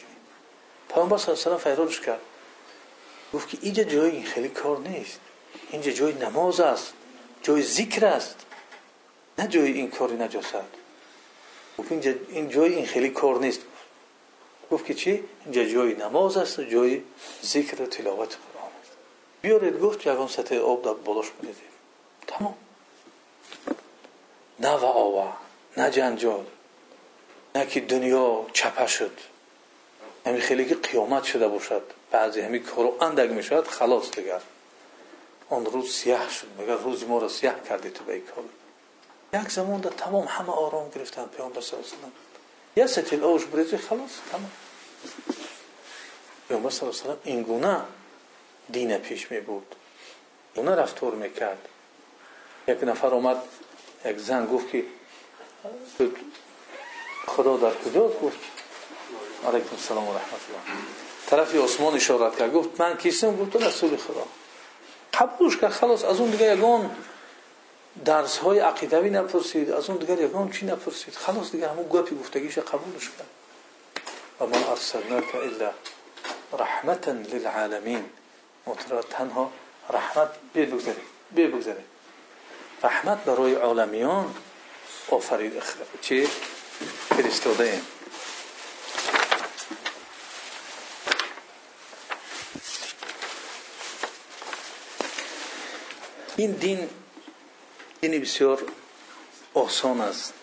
[0.93, 2.21] پیامبر صلی الله علیه و سلم فیرالش کرد.
[3.33, 5.19] گفت که اینجا جای این خیلی کار نیست.
[5.69, 6.93] اینجا جای نماز است
[7.43, 8.45] جای ذکر است.
[9.37, 10.55] نه جای این کاری نجاست.
[11.89, 13.61] اینجا این جای این خیلی کار نیست.
[14.71, 17.01] گفت که چی؟ اینجا جای نماز است جای
[17.43, 18.91] ذکر و تلاوت قرآن است.
[19.41, 21.63] بیارید گفت یگان سطح آب در بالاش بریزید
[22.27, 22.55] تمام.
[24.59, 25.33] نه و آوا
[25.77, 26.45] نه جنجال
[27.55, 29.17] نه که دنیا چپه شد.
[30.25, 31.83] همین خیلی که قیامت شده باشد.
[32.11, 34.41] بعضی همین کارو اندک می شود خلاص دیگر.
[35.49, 36.47] آن روز سیاه شد.
[36.57, 38.43] میگه روز ما رو سیاه کردی تو به کار
[39.33, 43.45] یک زمان در تمام همه آرام گرفتن پیامبر صلی الله علیه و یا ستیل اوش
[43.45, 44.51] بریزی خلاص تمام.
[46.47, 47.81] پیامبر صلی الله علیه این گونه
[48.69, 49.75] دین پیش می بود
[50.55, 51.67] گونه رفتار می‌کرد
[52.67, 53.37] یک نفر اومد
[54.05, 54.83] یک زن گفت که
[57.27, 58.37] خدا در کجا؟ گفت
[59.47, 60.79] علیکم السلام و رحمت الله.
[61.27, 62.53] طرفی عثمان اشارت کرد.
[62.53, 64.25] گفت من کیستم گفت رسول خدا.
[65.19, 66.95] قبولش کرد خلاص از اون دیگه یگان
[68.05, 72.57] درس های عقیدوی نپرسید از اون دیگر یگان چی نپرسید؟ خلاص دیگه همون گپی گفتگیش
[72.57, 73.27] قبولش کرد
[74.39, 75.71] و من ارسلناک الا
[76.59, 78.05] رحمتا للعالمین.
[78.67, 79.51] مطرد تنها
[79.89, 81.01] رحمت بی بگذاری
[81.31, 81.83] بی بگذاری
[82.83, 84.35] رحمت برای عالمیان
[85.09, 85.53] آفرید
[86.01, 86.27] چی
[87.09, 87.81] فرستاده ایم
[96.37, 96.89] این دین
[98.01, 98.63] دینی بسیار
[99.53, 100.33] آسان است.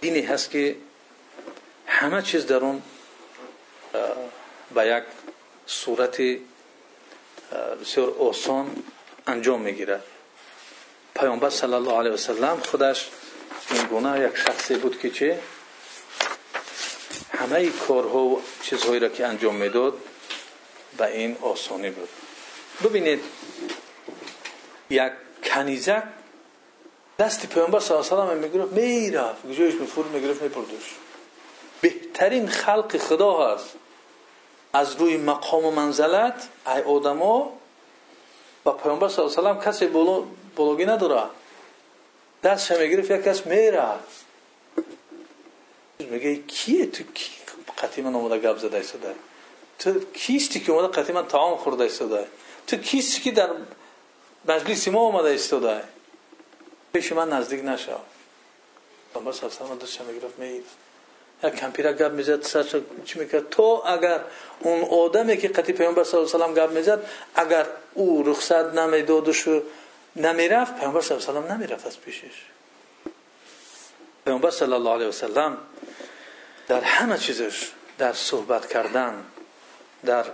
[0.00, 0.76] دینی هست که
[1.86, 2.82] همه چیز در اون
[4.74, 5.04] به یک
[5.66, 6.20] صورت
[7.80, 8.82] بسیار آسان
[9.26, 10.04] انجام می‌گیرد
[11.14, 13.10] پیامبر صلی الله علیه وسلم خودش
[13.70, 15.38] این گونه یک شخصی بود که چه؟
[17.32, 19.94] همه کارها و چیزهایی را که انجام می‌داد
[20.98, 22.08] به این آسانی بود.
[22.84, 23.20] ببینید
[24.90, 25.12] یک
[25.44, 26.02] کنیزک
[27.18, 29.52] دست پیامبر صلی الله علیه و می‌گرفت می‌رفت.
[29.58, 30.94] جایش میفور می‌گرفت میپردوش
[31.80, 33.74] بهترین خلق خدا هست.
[34.72, 37.52] از روی مقام و منزلت ای آدما
[38.64, 39.86] با پیامبر صلی الله علیه و کسی
[40.56, 41.22] بلوگی نداره.
[42.42, 43.82] دستش می‌گرفت یک کس میره
[45.98, 47.30] میگه کیه تو؟ کی
[47.78, 49.14] قطعی من اومده گپ زده ایستاده
[49.78, 52.26] تو کیستی که اومده قطعی من طعام خورده ایستاده
[52.66, 53.48] تو کیستی که در
[54.44, 55.82] مجلس ما اومده ایستاده
[56.92, 57.92] پیش من نزدیک نشو.
[59.14, 60.64] الله علیه و دستش می‌گرفت میید
[61.44, 64.20] یک کمپیره گپ می‌زد سرش چی می‌کرد؟ تو اگر
[64.60, 69.48] اون آدمی که قطعی پیامبر صلی الله علیه و گپ می‌زد اگر او رخصت نمیدادش
[69.48, 69.62] و
[70.16, 72.44] نمی‌رفت پیامبر صلی الله علیه و نمی‌رفت از پیشش.
[74.24, 75.58] پیامبر صلی الله علیه و سلم
[76.68, 79.24] در همه چیزش در صحبت کردن
[80.04, 80.24] در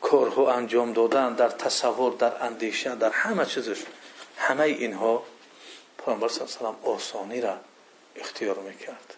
[0.00, 3.78] کارها انجام دادن در تصور در اندیشه در همه چیزش.
[4.36, 5.22] همه اینها
[6.04, 7.56] پیامبر صلی الله علیه و آسانی را
[8.16, 9.14] اختیار می‌کرد.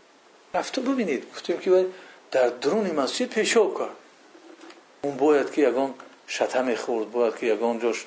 [0.55, 1.87] رفته ببینید گفتیم که
[2.31, 3.97] در درون مسجد پیشاب کرد.
[5.03, 5.95] اون باید که یگان
[6.29, 8.05] شتم خورد باید که یگان جاش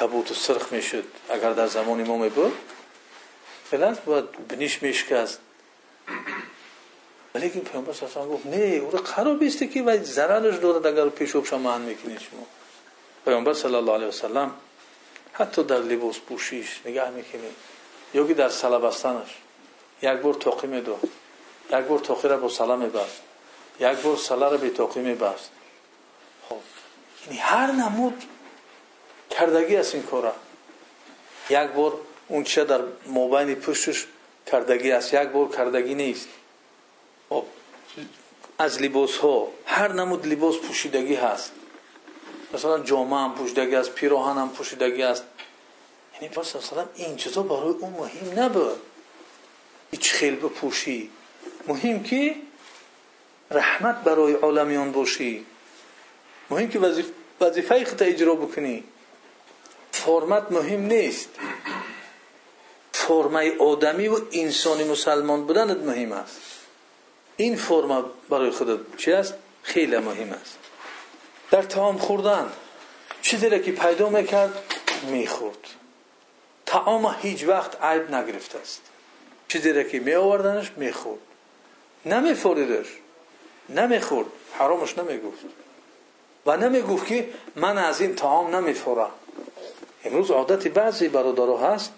[0.00, 1.04] کبوت و سرخ می‌شد.
[1.28, 2.52] اگر در زمان امام بود
[7.34, 10.02] فعلا باید بنیش میشکست ولی که پیامبر صلی گفت نه او را است که و
[10.02, 12.46] ضررش دارد اگر پیشاب شما می‌کنید شما.
[13.24, 14.50] پیامبر صلی الله علیه و سلم
[15.32, 17.54] حتی در لباس پوشیش نگاه می‌کنید
[18.14, 18.78] یا در سلا
[20.02, 21.08] یک بار توقی می‌داد.
[21.70, 23.22] یک بار توقی را با سلا میبست.
[23.80, 25.50] یک بار سلا را به توقی میبست.
[26.48, 26.56] خب
[27.26, 28.24] یعنی هر نمود
[29.30, 30.32] کردگی است این کارا.
[31.50, 31.92] یک بار
[32.28, 34.06] اون چه در مابین پشتش
[34.46, 35.14] کردگی است.
[35.14, 36.28] یک بار کردگی نیست.
[38.58, 41.52] از لباس ها هر نمود لباس پوشیدگی هست.
[42.54, 45.24] مثلا جامعه هم پوشیدگی است پیراهن هم پوشیدگی است.
[46.14, 48.80] یعنی پس مثلا این چیزا برای اون مهم نبود.
[49.90, 51.10] هیچ خیل بپوشی
[51.68, 52.36] مهم که
[53.50, 55.46] رحمت برای عالمیان باشی.
[56.50, 56.78] مهم که
[57.40, 58.84] وظیفه خود اجرا بکنی.
[59.92, 61.28] فرمت مهم نیست.
[62.92, 66.53] فرمه آدمی و انسانی مسلمان بودنت مهم است.
[67.36, 70.58] این فرم برای خودت چی است؟ خیلی مهم است.
[71.50, 72.52] در تعام خوردن
[73.22, 74.62] چیزی را که پیدا می‌کرد
[75.10, 75.58] می‌خورد.
[76.66, 78.82] تعام هیچ وقت عیب نگرفته است.
[79.48, 81.20] چیزی را که می آوردنش می‌خورد.
[82.06, 82.86] نمیفوریدش
[83.68, 84.26] نمی‌خورد.
[84.52, 85.44] حرامش نمی‌گفت.
[86.46, 89.10] و نمی‌گفت که من از این تعام نمیفورم.
[90.04, 91.92] امروز عادت بعضی برادرها هست.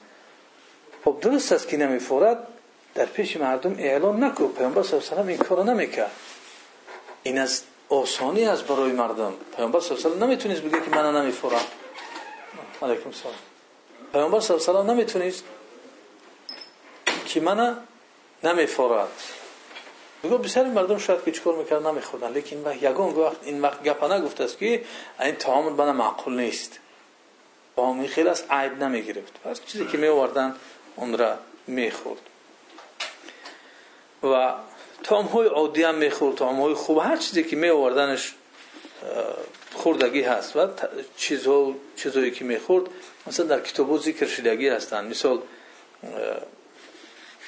[1.04, 2.48] خب درست است که نمیفورد.
[2.96, 6.10] در پیش مردم اعلان نکو پیامبر صلی الله علیه و این کارو نمی‌کرد.
[7.22, 9.34] این از آسانی است برای مردم.
[9.56, 11.64] پیامبر صلی الله علیه و نمی‌تونید بگه که من نمیفورم
[12.82, 13.34] علیکم سلام.
[14.12, 15.42] پیامبر صلی الله علیه و نمی‌تونید
[17.26, 17.78] که من
[18.44, 19.08] نمیفورد
[20.24, 22.32] بگو بسیاری مردم شاید که چکار می‌کرد نمیخوردن.
[22.32, 24.84] لیکن وقت یگان وقت این وقت گپا نگفته است که
[25.20, 26.78] این تعامل بنا معقول نیست.
[27.74, 29.40] با خیلی از عیب نمی‌گرفت.
[29.44, 30.56] پس چیزی که میوردن
[30.96, 31.34] اون را
[31.66, 32.20] می‌خورد.
[34.22, 34.54] و
[35.02, 36.36] تام های عادی هم می‌خورد.
[36.36, 38.34] تام های خوب هر چیزی که میوردنش
[39.74, 40.68] خوردگی هست و
[41.16, 42.84] چیزها چیزهایی که می‌خورد
[43.26, 45.38] مثلا در کتاب ذکر شدگی هستند مثال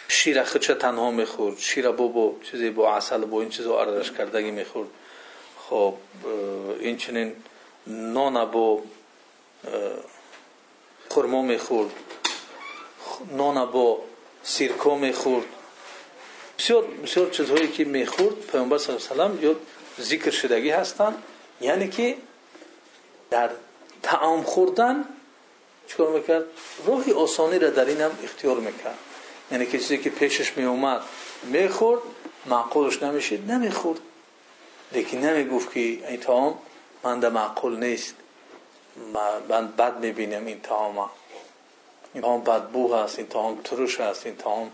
[0.09, 4.51] شیر خچه تنها می‌خورد شیر با با چیزی با عسل با این چیزها اردش کردگی
[4.51, 4.89] می‌خورد.
[5.71, 5.95] خب
[6.81, 7.33] این چنین
[7.87, 8.83] نان با
[11.11, 11.91] خرما می‌خورد
[13.33, 13.99] نان با
[14.43, 15.47] سیرکو می‌خورد
[16.59, 19.57] بسیار بسیار چیزهایی که می‌خورد پیامبر صلی الله علیه و یا
[20.01, 21.23] ذکر شدگی هستند
[21.61, 22.17] یعنی که
[23.31, 23.51] در
[24.03, 25.05] تعام خوردن
[25.89, 26.45] چیکار می‌کرد؟
[26.87, 28.99] راهی آسانی را در این هم اختیار می‌کرد.
[29.53, 31.01] یعنی که چیزی که پیشش می اومد
[31.43, 32.01] می‌خورد
[32.47, 34.01] معقولش نمیشید نمی‌خورد.
[34.93, 36.59] لیکن نمی‌گفت که این تعام
[37.05, 38.15] من در معقول نیست.
[39.49, 41.11] من بد می‌بینم این تعام
[42.15, 44.71] این تعام بدبو هست این تعام ترش هست این تعام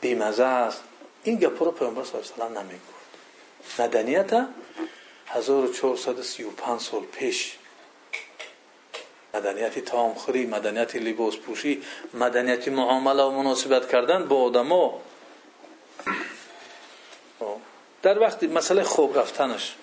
[0.00, 0.82] بیمزه هست.
[1.24, 4.48] این گپ رو پیامبر صلی الله علیه و نمی‌گفت مدنیت
[5.26, 7.58] 1435 سال پیش.
[9.34, 11.82] مدنیت تامخوری مدنیت لباس پوشی
[12.14, 15.00] مدنیت معامله و مناسبت کردن با آدما
[18.02, 19.74] در وقتی مسئله خوب رفتنش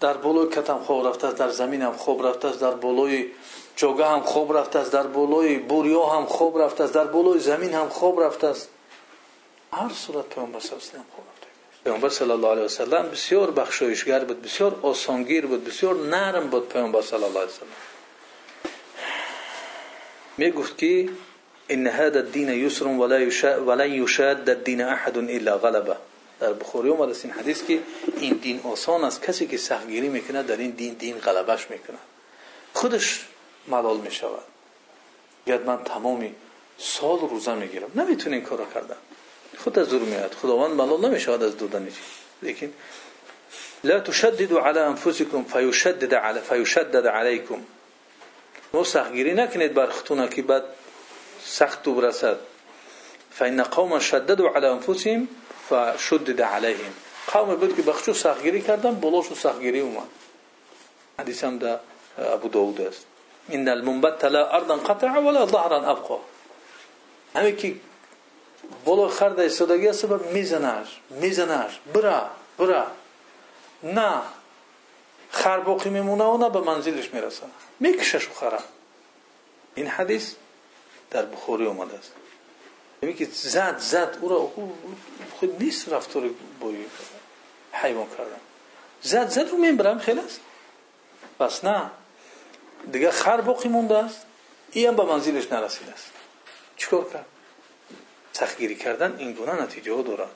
[0.00, 3.26] در بالای کتم خوب رفته در زمین هم خوب رفته در بالای
[3.76, 8.20] جوگه هم خوب رفته در بالای بوریا هم خوب رفته در بالای زمین هم خوب
[8.20, 8.68] رفته است
[9.76, 11.04] هر صورت پیامبر صلی الله علیه
[11.84, 16.68] پیامبر صلی الله علیه و سلم بسیار بخشایشگر بود بسیار آسانگیر بود بسیار نرم بود
[16.68, 17.68] پیامبر صلی الله علیه و سلم
[20.36, 21.08] می‌گفت که
[21.68, 25.96] ان هذا الدين يسر ولا يشاد ولا يشاد الدين احد الا غلبه
[26.40, 27.78] در بخاری اومده است این حدیث که
[28.16, 31.98] این دین آسان است کسی که سختگیری می‌کنه در این دین دین غلبش می‌کنه
[32.74, 33.26] خودش
[33.68, 34.44] ملال می‌شود
[35.46, 36.34] یاد من تمامی
[36.78, 38.96] سال روزه می‌گیرم نمی‌تونه این کارو کردن
[39.58, 40.34] خود از دور میاد.
[40.42, 41.96] خداوند ملال نمیشود از دودن چیز
[42.42, 42.72] لیکن
[43.84, 47.60] لا تشددوا على انفسكم فيشدد على فيشدد عليكم.
[48.74, 50.64] مو سختگیری نکنید بر خودتون که بعد
[51.44, 52.36] سخت تو برسد.
[53.30, 55.28] فإن قوم شددوا على انفسهم
[55.70, 56.92] فشدد عليهم.
[57.32, 60.08] قوم بود که بخشو سختگیری کردن بلاشو سختگیری اومد.
[61.18, 61.78] حدیث هم در
[62.18, 63.06] ابو داود است.
[63.52, 66.18] إن المنبت لا أرضا قطع ولا ظهرا أبقى.
[67.34, 67.74] همین که
[68.84, 72.86] بالا خرد ایستادگی است میزنش میزنش برا برا
[73.82, 74.22] نه
[75.30, 77.42] خر باقی میمونه و نه به منزلش می‌رسه
[77.80, 78.62] میکشش خرم
[79.74, 80.34] این حدیث
[81.10, 82.12] در بخاری اومده است
[83.02, 84.76] میگه که زد زد او
[85.38, 86.70] خود نیست رفتار با
[87.72, 88.40] حیوان کردن
[89.02, 90.40] زد زد رو می‌برم خیلی است
[91.40, 91.90] بس نه
[92.92, 94.26] دیگه خر باقی مونده است
[94.72, 96.10] این هم به منزلش نرسیده است
[96.76, 97.26] چیکار کرد
[98.38, 100.30] سختگیری کردن این گونه نتیجه ها دارد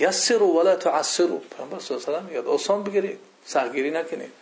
[0.00, 1.38] یسرو ولا تعسرو.
[1.38, 4.32] پیامبر صلی الله علیه و میگه آسان بگیرید سختگیری نکنید.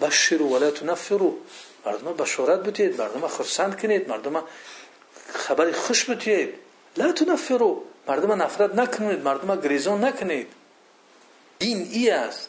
[0.00, 1.36] بشرو ولا تنفرو.
[1.86, 4.44] مردم بشارت بدید مردم خرسند کنید مردم
[5.32, 6.54] خبر خوش بدید
[6.96, 7.82] لا تنفرو.
[8.08, 10.48] مردم نفرت نکنید مردم گریزون نکنید.
[11.58, 12.48] دین ای است.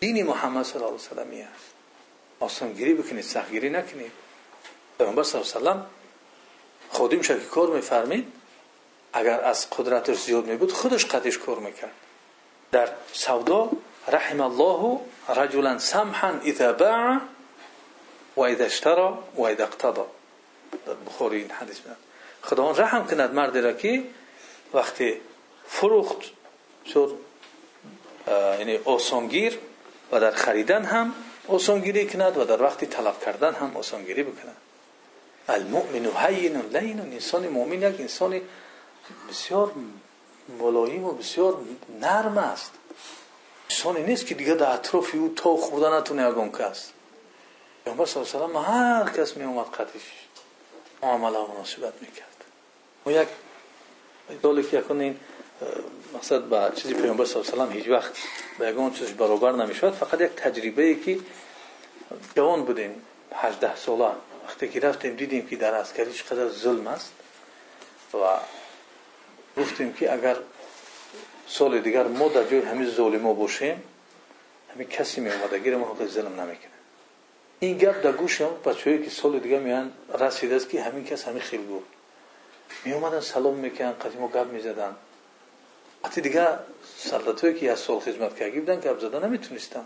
[0.00, 1.72] دین محمد صلی الله علیه و است.
[2.40, 4.12] آسانگیری بکنید سختگیری نکنید.
[4.98, 5.84] پیامبر صلی الله علیه و
[6.90, 8.37] خودیم شکی کار میفرمید.
[9.12, 11.92] از قدرتش زیاد می بود خودش قدش کار می‌کرد.
[12.72, 13.70] در سودا
[14.08, 17.18] رحم الله رجلا سمحا اذا باع
[18.36, 20.02] و اذا اشترى و اذا اقتضى.
[21.06, 21.96] بخاری این حدیث میاد.
[22.42, 24.04] خداوند رحم کند مردی را که
[24.74, 25.20] وقتی
[25.66, 26.16] فروخت
[26.86, 27.18] شد
[28.58, 29.58] یعنی آسانگیر
[30.12, 31.14] و در خریدن هم
[31.48, 34.56] آسانگیری کند و در وقتی طلب کردن هم آسانگیری بکند.
[35.48, 38.40] المؤمن هین لین انسان مؤمن یک انسان
[39.30, 39.72] بسیار
[40.58, 41.58] ملایم و بسیار
[42.00, 42.72] نرم است.
[43.70, 46.90] انسانی نیست که دیگه در اطراف او تا خورده نتونه یگان کس.
[47.84, 50.12] پیامبر صلی الله علیه و هر کس می اومد قدش
[51.02, 52.44] معامله مناسبت می‌کرد.
[53.06, 53.28] و یک
[54.42, 55.20] دالی که یکون این
[56.14, 58.12] مقصد با چیزی پیامبر صلی الله علیه و هیچ وقت
[58.58, 61.18] به یگان چیزش برابر نمی‌شود فقط یک تجربه ای که
[62.36, 63.02] جوان بودیم
[63.34, 64.10] 18 ساله.
[64.46, 67.12] وقتی که رفتیم دیدیم که در عسکری چقدر ظلم است
[68.14, 68.18] و
[69.56, 70.36] گفتیم که اگر
[71.48, 73.82] سال دیگر ما در جای همین ظالما باشیم
[74.74, 76.70] همین کسی می اومده گیر ما حق ظلم نمی‌کنه.
[77.60, 81.24] این گپ در گوش هم بچه‌ای که سال دیگه میان رسیده است که همین کس
[81.24, 81.86] همین خیلی گفت
[82.84, 84.96] می سلام می‌کنن قدیمو گپ می‌زدن.
[86.04, 86.48] وقتی دیگه
[86.96, 89.84] سلطاتایی که از سال خدمت کرده بودن گپ زدن نمی‌تونستن.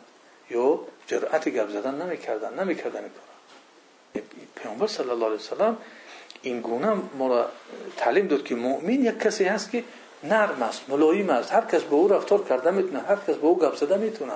[0.51, 3.11] یا جرأت گپ زدن نمی‌کردن نمی‌کردن
[4.15, 4.25] این
[4.57, 5.75] پیامبر صلی الله علیه و
[6.43, 7.49] این گونه ما را
[7.97, 9.84] تعلیم داد که مؤمن یک کسی هست که
[10.24, 11.53] نرم است ملایم است.
[11.53, 14.32] هر کس به او رفتار کرده می‌تونه هر کس به او گپ زده می‌تونه.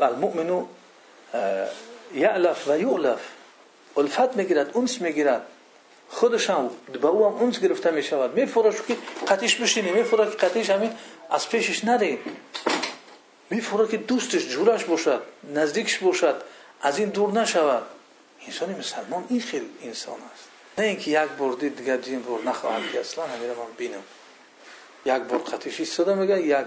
[0.00, 0.64] المؤمن
[2.14, 3.20] یعلف و یعلف.
[3.96, 5.42] الفت می‌گیرد اونس می‌گیرد.
[6.08, 6.70] خودش هم
[7.02, 8.34] به او هم اونس گرفته می‌شود.
[8.34, 8.96] میفروش که
[9.28, 10.90] قطیش بشینه میفروش که قطیش همین
[11.30, 12.18] از پیشش نره.
[13.50, 15.22] میفروش که دوستش جورش باشد
[15.54, 16.42] نزدیکش باشد
[16.82, 17.82] از این دور نشود.
[18.48, 20.48] انسان مسلمان این خیلی انسان است.
[20.78, 24.02] نه اینکه یک بار دید دیگه دین بار نخواهد که اصلا همیره من بینم.
[25.06, 26.66] یک بار قطعش ایستاده میگه یک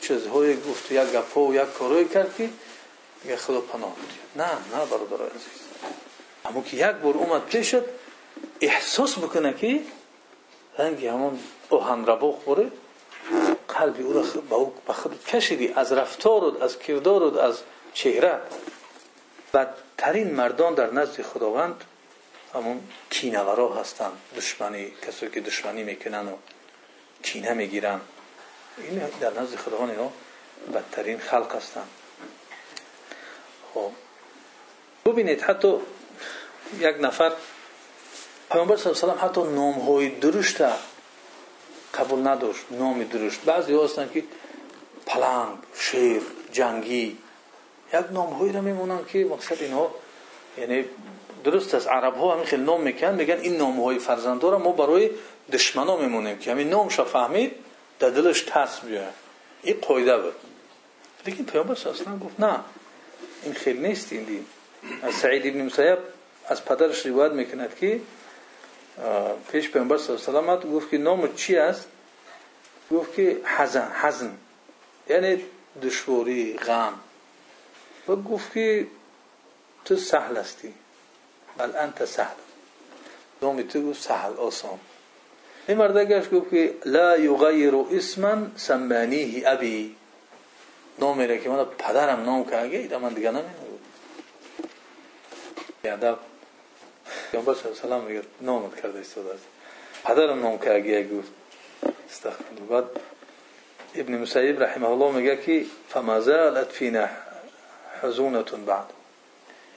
[0.00, 2.50] چیزهای گفت یک گپا و یک کارهای کرد که
[3.22, 5.60] میگه خدا پناه بودی نه نه برادر عزیز.
[6.44, 7.82] اما که یک بار اومد پیشت
[8.60, 9.80] احساس بکنه که
[10.78, 12.70] رنگی همون اوهن رباق بره
[13.68, 17.58] قلبی او را به خود کشیدی از رفتار و از کردار و از
[17.94, 18.40] چهره.
[19.98, 21.84] بدترین مردان در نزد خداوند
[22.54, 22.80] همون
[23.10, 26.36] کینورا هستند دشمنی کسایی که دشمنی می‌کنن و
[27.22, 28.00] کینه می‌گیرن.
[28.78, 30.10] این در نزد خداوند اینا
[30.74, 31.88] بدترین خلق هستند
[33.74, 33.90] خب.
[35.06, 35.78] ببینید حتی
[36.78, 37.32] یک نفر
[38.50, 40.60] پیامبر صلی الله علیه حتی نام های درشت
[41.94, 43.40] قبول نداشت نام درشت.
[43.40, 44.24] بعضی هستند که
[45.06, 46.22] پلنگ شیر
[46.52, 47.18] جنگی
[48.00, 49.94] یک نام هایی را میمونن که مقصد اینها
[50.58, 50.84] یعنی
[51.44, 51.88] درست است.
[51.88, 55.10] عرب ها همین خیلی نام میکن میگن این نام های فرزندا را ما برای
[55.52, 57.52] دشمنا میمونیم که همین نامش فهمید
[57.98, 59.12] در دلش ترس بیاد
[59.62, 60.34] این قاعده بود.
[61.26, 62.60] لیکن پیامبر الله گفت نه
[63.42, 64.46] این خیلی نیست این دین.
[65.02, 65.98] از سعید ابن مسیب
[66.48, 68.00] از پدرش روایت می‌کند که
[69.52, 71.88] پیش پیامبر صلی الله علیه و گفت که نام چی است؟
[72.90, 74.36] گفت که حزن حزن.
[75.08, 75.44] یعنی
[75.82, 76.92] دشواری غم.
[78.08, 78.86] و گفت که
[79.84, 80.74] تو سهل هستی.
[81.58, 82.36] بل انت سهل.
[83.42, 84.78] نام تو گفت سهل آسان.
[85.68, 89.96] این مرده گشت گفت که لا یغیر اسما سمانیه ابی.
[90.98, 93.80] نام میره که من پدرم نام که اگه من دیگه نمینه بود
[95.84, 96.18] ادب.
[97.30, 99.44] پیامبر میگه نامت کرده استاد است
[100.04, 101.32] پدرم نام اگه گفت.
[102.10, 102.84] استغفر بعد
[103.94, 107.08] ابن مسیب رحمه الله میگه که فما زالت فینا
[108.04, 108.86] حزونة بعد.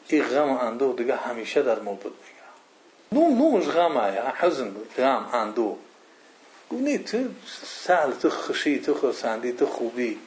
[0.07, 2.15] این غم و اندوه دیگه همیشه در ما بود
[3.11, 3.97] میگه نو نوش غم
[4.35, 4.93] حزن بود.
[4.97, 5.77] غم اندوه.
[6.69, 7.17] گونه تو
[7.85, 10.19] سهل تو خوشی تو خرسندی تو خوبی.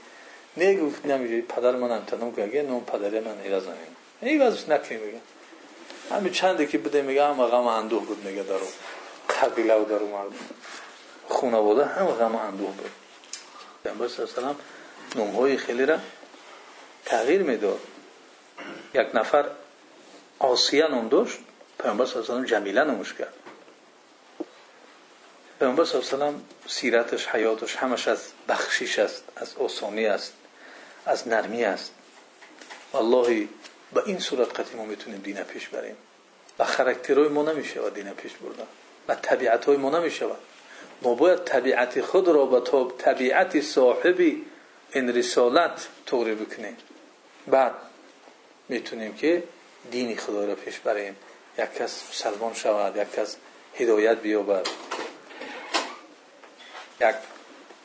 [0.57, 1.41] نگفت نمیشه.
[1.41, 5.21] پدر من امتنام که اگه نوم پدر من ایراز نمیم این وزش نکلی میگه.
[6.11, 8.67] همین چنده که بده میگه هم غم اندوه بود میگه دارو.
[9.43, 10.35] قبیله و دارو مردم.
[11.29, 12.91] خونه بوده هم غم اندوه بود.
[13.85, 14.57] پیامبر صلی الله علیه
[15.17, 15.99] نوم خیلی را
[17.05, 17.81] تغییر می‌داد.
[18.95, 19.47] یک نفر
[20.39, 21.39] آسیه نام داشت
[21.83, 23.35] پیامبر صلی الله علیه و جمیله نامش کرد.
[25.59, 30.33] پیامبر صلی الله علیه و سیرتش حیاتش همش از بخشش است از آسانی است
[31.07, 31.93] از نرمی است.
[32.93, 33.49] والله
[33.93, 35.97] با این صورت قطعی ما می‌تونیم دین پیش بریم.
[36.59, 38.67] و خرکترهای ما نمیشه و دین پیش بردن.
[39.09, 40.27] و طبیعت های ما نمیشه
[41.03, 44.47] ما باید طبیعت خود را با طبیعت صاحبی
[44.93, 46.77] این رسالت طوری بکنیم.
[47.47, 47.73] بعد
[48.71, 49.43] می‌تونیم که
[49.91, 51.17] دینی خدا را پیش بریم.
[51.59, 53.37] یک کس مسلمان شود یک کس
[53.75, 54.67] هدایت بیابد.
[57.01, 57.15] یک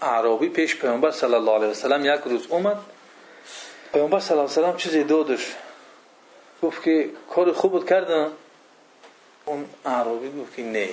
[0.02, 2.78] عربی پیش پیامبر صلی الله علیه و سلم یک روز اومد.
[3.94, 5.56] پیامبر صلی الله علیه و سلم چیزی دادش.
[6.64, 8.32] گفت که کار خوب کردم.
[9.46, 10.90] اون عربی گفت که نه.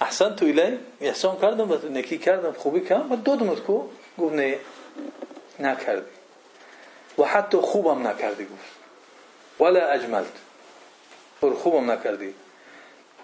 [0.00, 3.12] احسن تو ایلی احسان کردم نکی کردم خوبی کردم.
[3.12, 4.58] و دادمت کو؟ گفت نه.
[5.58, 6.15] نکردی.
[7.18, 8.76] و حتی خوبم نکردی گفت.
[9.60, 10.32] ولا اجملت.
[11.40, 12.34] کار خوبم نکردی.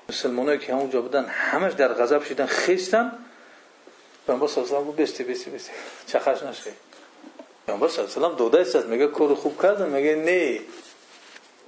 [0.08, 3.12] مسلمانایی که همونجا بودن همش در غضب شدن خیستن.
[4.26, 5.70] پیامبر صلی الله علیه و بستی بستی بستی.
[6.06, 6.72] چخش نشه.
[7.66, 8.86] پیامبر صلی الله علیه و است.
[8.86, 10.60] میگه کار خوب کردم میگه نه.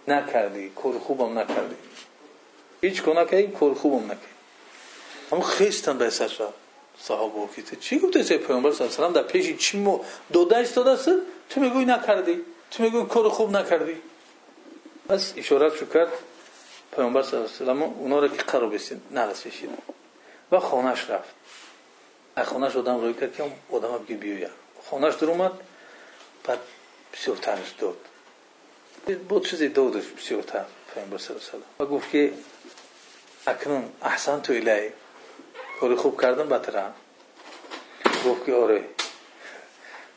[0.08, 1.76] نکردی کار خوبم نکردی.
[2.80, 4.26] هیچ کنه که کار خوبم نکردی.
[5.32, 6.28] اما خیستن به سر
[6.99, 10.01] صحابه که چی گفته سه پیامبر صلی الله علیه و در پیش چی مو
[10.32, 11.11] دوده ایستاده است؟
[11.51, 12.40] تو میگوی نکردی.
[12.70, 13.97] تو میگوی کار خوب نکردی.
[15.09, 16.12] بس اشارت شو کرد
[16.97, 18.28] پیامبر صلی الله علیه و اونا را
[20.53, 21.34] و خانهش رفت.
[22.36, 24.51] از خانهش آدم روی کرد که آدم بگه بیوید
[24.90, 25.53] خانهش در اومد
[26.45, 26.59] بعد
[27.12, 27.97] بسیار تنش داد.
[29.28, 30.64] بود چیزی دادش بسیار تن
[30.95, 31.36] پیامبر صلی
[31.80, 32.32] و گفت که
[33.47, 34.92] اکنون احسن تو الی
[35.85, 36.82] کاری خوب کردم بتره
[38.26, 38.85] گفت که آره.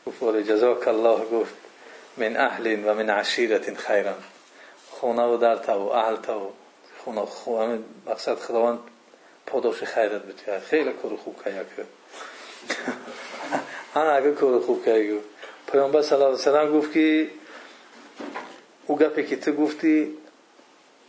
[0.06, 1.54] گفت آره جزاک الله گفت
[2.16, 4.14] من اهل و من عشیرت خیرا
[4.90, 6.50] خونه و در تو اهل تو
[7.04, 8.78] خونه خونه مقصد خداوند
[9.46, 10.60] پاداش خیرت بده.
[10.60, 11.70] خیلی کار خوب کرد
[13.96, 15.20] انا اگه کار خوب کردی
[15.72, 17.30] پیامبر صلی الله علیه و سلم گفت که
[18.86, 20.16] او گپی که تو گفتی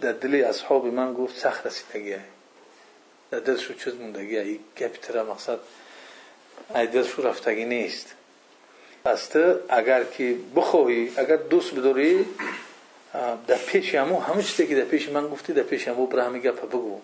[0.01, 1.45] در دل اصحاب من گفت
[3.32, 5.59] در دلشو چیز موندگیه این گپ ترا مقصد
[6.75, 8.15] ای دلشو رفتگی نیست.
[9.05, 12.26] پس تو اگر که بخواهی اگر دوست بداری
[13.47, 16.41] در پیش همو همه چیزی که در پیش من گفتی در پیش همو برای همین
[16.41, 17.01] گپ بگو.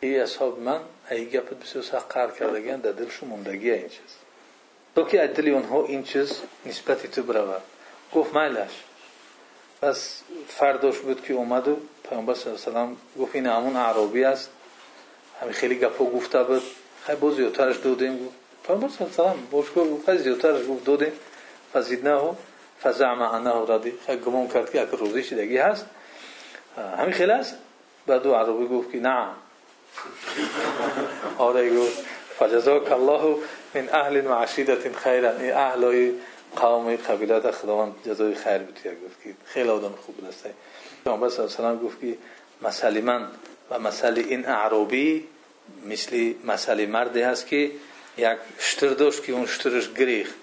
[0.00, 0.80] ای اصحاب من
[1.10, 4.16] ای گپ بسیار سخت قرار کردگیان در دلشو موندگیه این چیز.
[4.94, 7.62] تو که از دل اونها این چیز نسبتی تو برود.
[8.14, 8.84] گفت میلش
[9.82, 11.76] پس فرداش بود که اومد و
[12.10, 14.50] پیامبر صلی الله علیه و گفت این همون عربی است.
[15.40, 16.62] همین خیلی گپا گفته بود.
[17.02, 18.26] خیلی باز زیادترش دادیم.
[18.26, 18.34] گفت
[18.66, 19.56] پیامبر صلی الله علیه و
[19.94, 21.12] گفت خیلی زیادترش گفت دادیم.
[21.74, 22.36] فزیدناه
[22.82, 23.92] فزعم انه رادی.
[24.06, 25.86] خیلی گمان کرد که اگر روزی شدگی هست.
[26.98, 27.54] همین خیلی است.
[28.06, 29.26] بعد عربی گفت که نه.
[31.38, 32.04] آره گفت.
[32.38, 33.36] فجزاک الله
[33.74, 35.30] من اهل و عشیدت خیرا.
[35.30, 36.12] این اهلای
[36.56, 40.44] قوم قبیله خداوند جزای خیر بده گفت که خیلی آدم خوب است.
[41.04, 42.18] پیامبر صلی الله علیه و گفت که
[42.62, 43.28] مسئله من
[43.70, 45.24] و مسئله این اعرابی
[45.86, 47.70] مثل مسئله مردی هست که
[48.18, 50.34] یک شتر داشت که اون شترش گریخت.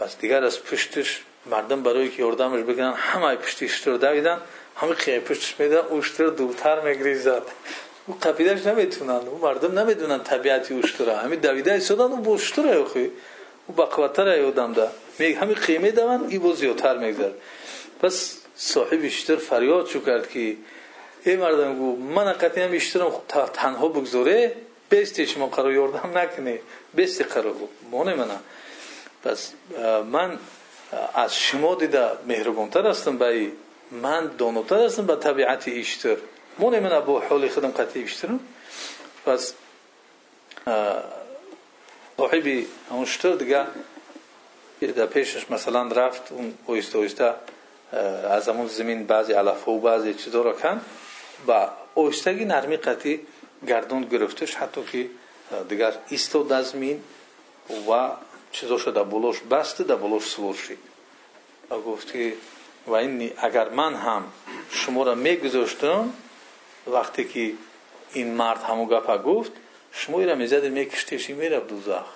[0.00, 4.40] پس دیگر از پشتش مردم برای که یاردمش بگیرن همه پشتی شتر دویدن
[4.76, 7.42] همه خیلی پشتش میدن اون شتر دورتر میگریزد.
[8.06, 13.10] او قبیلش نمی‌تونن او مردم نمی‌دونن طبیعتی اشتره همین دویده ایستادن او با اشتره اخی
[13.66, 14.88] او بقوتر ایودم ده.
[15.18, 17.30] میگه همین قیمه دوان ای با زیادتر میگذر
[18.02, 20.56] پس صاحب اشتر فریاد شو کرد که
[21.30, 23.12] ای مردم گو من قطعی هم اشترم
[23.52, 24.56] تنها بگذاره
[24.90, 26.58] بستی شما قرار یوردم نکنی
[26.96, 27.54] بستی قرار
[27.90, 28.38] مونه منه
[29.24, 29.52] پس
[30.12, 30.38] من
[31.14, 33.50] از شما دیده مهربانتر هستم به
[33.90, 36.16] من دانوتر هستم به طبیعت ایشتر
[36.58, 38.40] مونه من با حال خودم قطعی ایشترم
[39.26, 39.54] پس
[42.16, 43.66] صاحبی اون شتر دیگه
[44.80, 47.34] در پیشش مثلا رفت اون اویسته اویسته
[48.30, 50.80] از همون زمین بعضی علف و بعضی چیزا را کن
[51.48, 53.20] و اویستگی نرمی قطعی
[53.68, 55.10] گردون گرفتش حتی که
[55.68, 57.02] دیگر ایستاد از زمین
[57.90, 58.10] و
[58.52, 60.78] چیزاشو در بلوش بسته در بلوش سور شد.
[61.70, 62.32] و گفت که
[62.86, 64.24] و این اگر من هم
[64.70, 66.12] شما را میگذاشتم
[66.86, 67.52] وقتی که
[68.12, 69.52] این مرد همو گپا گفت
[69.92, 72.06] شما را می‌زد میکشتیشی میره دوزخ؟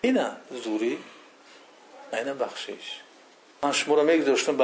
[0.00, 0.30] اینا
[0.64, 0.98] زوری
[2.12, 3.00] اینا بخشش.
[3.62, 4.56] من شما را میگذاشتم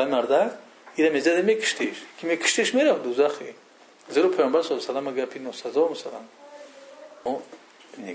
[0.98, 3.54] به مردک اینا می‌زد میکشتیش که میکشتیش میره دوزخی
[4.10, 6.20] زیرا پیامبر صلی الله علیه و گپی نوسزا مثلا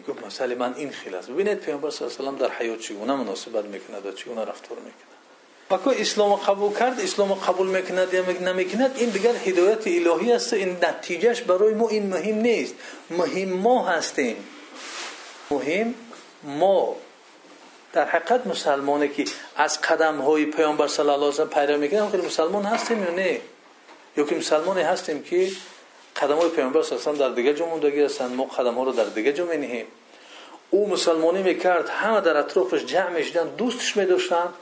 [0.07, 3.15] گفت مسئله من این خیلی است ببینید پیامبر صلی الله علیه و در حیات چگونه
[3.15, 5.13] مناسبت می‌کند و چگونه رفتار می‌کند
[5.71, 10.77] وقتی اسلام قبول کرد اسلام قبول می‌کند یا نمی‌کند این دیگر هدایت الهی است این
[10.81, 12.75] نتیجهش برای ما این مهم نیست
[13.09, 14.35] مهم ما هستیم
[15.51, 15.93] مهم
[16.43, 16.95] ما
[17.93, 19.25] در حقیقت مسلمانی که
[19.55, 23.11] از قدم های پیامبر صلی الله علیه و سلم پیروی می‌کنیم که مسلمان هستیم یا
[23.11, 23.41] نه؟
[24.17, 25.51] یا که مسلمانی هستیم که
[26.21, 28.83] قدم های پیامبر صلی الله علیه و در دیگه جا موندگی هستند ما قدم ها
[28.83, 29.85] رو در دیگه جا مینهیم.
[30.69, 34.53] او مسلمانی می‌کرد همه در اطرافش جمع می‌شدن دوستش میداشتن.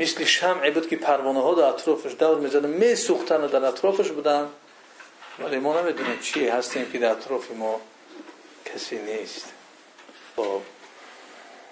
[0.00, 4.48] مثل شمعی بود که پروانه ها در اطرافش دور می‌زدن میسوختن در اطرافش بودن.
[5.38, 7.80] ولی ما نمی‌دونیم چی هستیم که در اطراف ما
[8.64, 9.52] کسی نیست.
[10.36, 10.60] خب.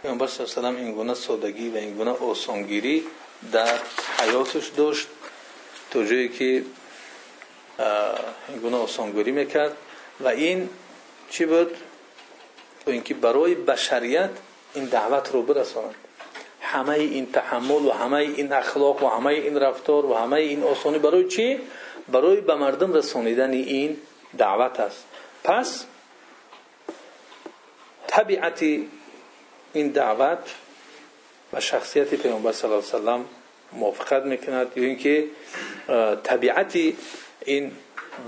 [0.05, 3.05] پیامبر صلی الله علیه این گونه سادگی و این گونه آسانگیری
[3.53, 3.79] در
[4.21, 5.09] حیاتش داشت
[5.91, 6.65] تا جایی که
[8.49, 9.77] این گونه آسانگیری می‌کرد
[10.21, 10.69] و این
[11.31, 11.77] چی بود؟
[12.85, 14.31] تو اینکه برای بشریت
[14.75, 15.95] این دعوت رو برساند
[16.61, 20.99] همه این تحمل و همه این اخلاق و همه این رفتار و همه این آسانی
[20.99, 21.61] برای چی؟
[22.09, 23.97] برای به مردم رسانیدن این
[24.39, 25.05] دعوت است
[25.45, 25.87] پس
[28.07, 28.65] طبیعت
[29.75, 30.39] این دعوت
[31.53, 33.25] و شخصیت پیامبر صلی الله علیه و سلم
[33.73, 35.25] موافقت می‌کند یا اینکه
[36.23, 36.79] طبیعت
[37.45, 37.73] این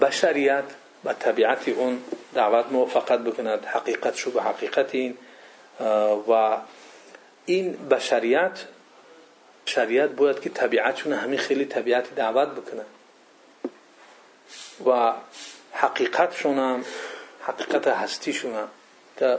[0.01, 0.65] بشریت
[1.05, 2.03] و طبیعت اون
[2.35, 5.19] دعوت موافقت بکند حقیقت شو به حقیقت این
[6.29, 6.57] و
[7.47, 8.61] این بشریت
[9.67, 12.85] شریعت باید که طبیعتشون همین خیلی طبیعت دعوت بکنه.
[14.87, 15.13] و
[15.73, 16.85] حقیقتشون هم
[17.41, 18.69] حقیقت هستیشون هم.
[19.19, 19.39] که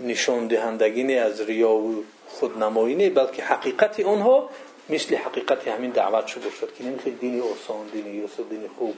[0.00, 4.50] نشان دهندگی از ریا و خودنمایی نه بلکه حقیقت اونها
[4.88, 8.94] مثل حقیقت همین دعوت شده شد که نمی‌خواد دینی آسان دینی یوسف دینی خوب.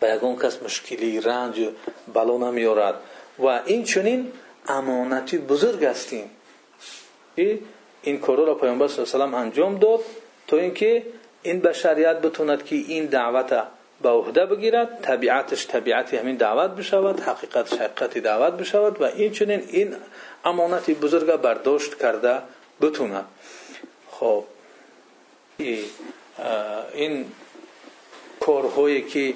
[0.00, 1.68] به یگان کس مشکلی رنج
[2.14, 2.94] بلا نمیارد
[3.38, 4.32] و این چنین
[4.66, 6.30] امانتی بزرگ هستیم
[8.02, 10.00] این کارو را پیامبر صلی الله علیه و انجام داد
[10.46, 11.06] تا اینکه
[11.42, 13.52] این بشریت بتوند که این دعوت
[14.02, 19.62] به عهده بگیرد طبیعتش طبیعت همین دعوت بشود حقیقت حقیقت دعوت بشود و این چنین
[19.68, 19.96] این
[20.44, 22.42] امانتی بزرگ برداشت کرده
[22.80, 23.24] بتوند
[24.10, 24.44] خب
[26.94, 27.24] این
[28.40, 29.34] کارهایی که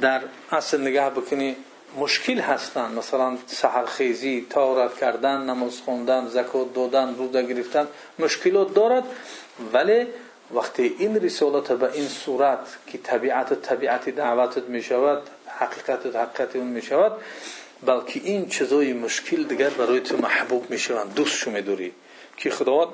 [0.00, 0.20] در
[0.50, 1.56] اصل نگاه بکنی
[1.98, 7.88] مشکل هستند مثلا سحرخیزی تارت کردن نماز خوندن زکات دادن روزه گرفتن
[8.18, 9.04] مشکلات دارد
[9.72, 10.06] ولی
[10.50, 16.66] وقتی این رسالت به این صورت که طبیعت طبیعت دعوتت می شود حقیقت حقیقت اون
[16.66, 17.12] می شود
[17.86, 21.92] بلکه این چیزای مشکل دیگر برای تو محبوب می شوند دوست شو می
[22.36, 22.88] که خداوند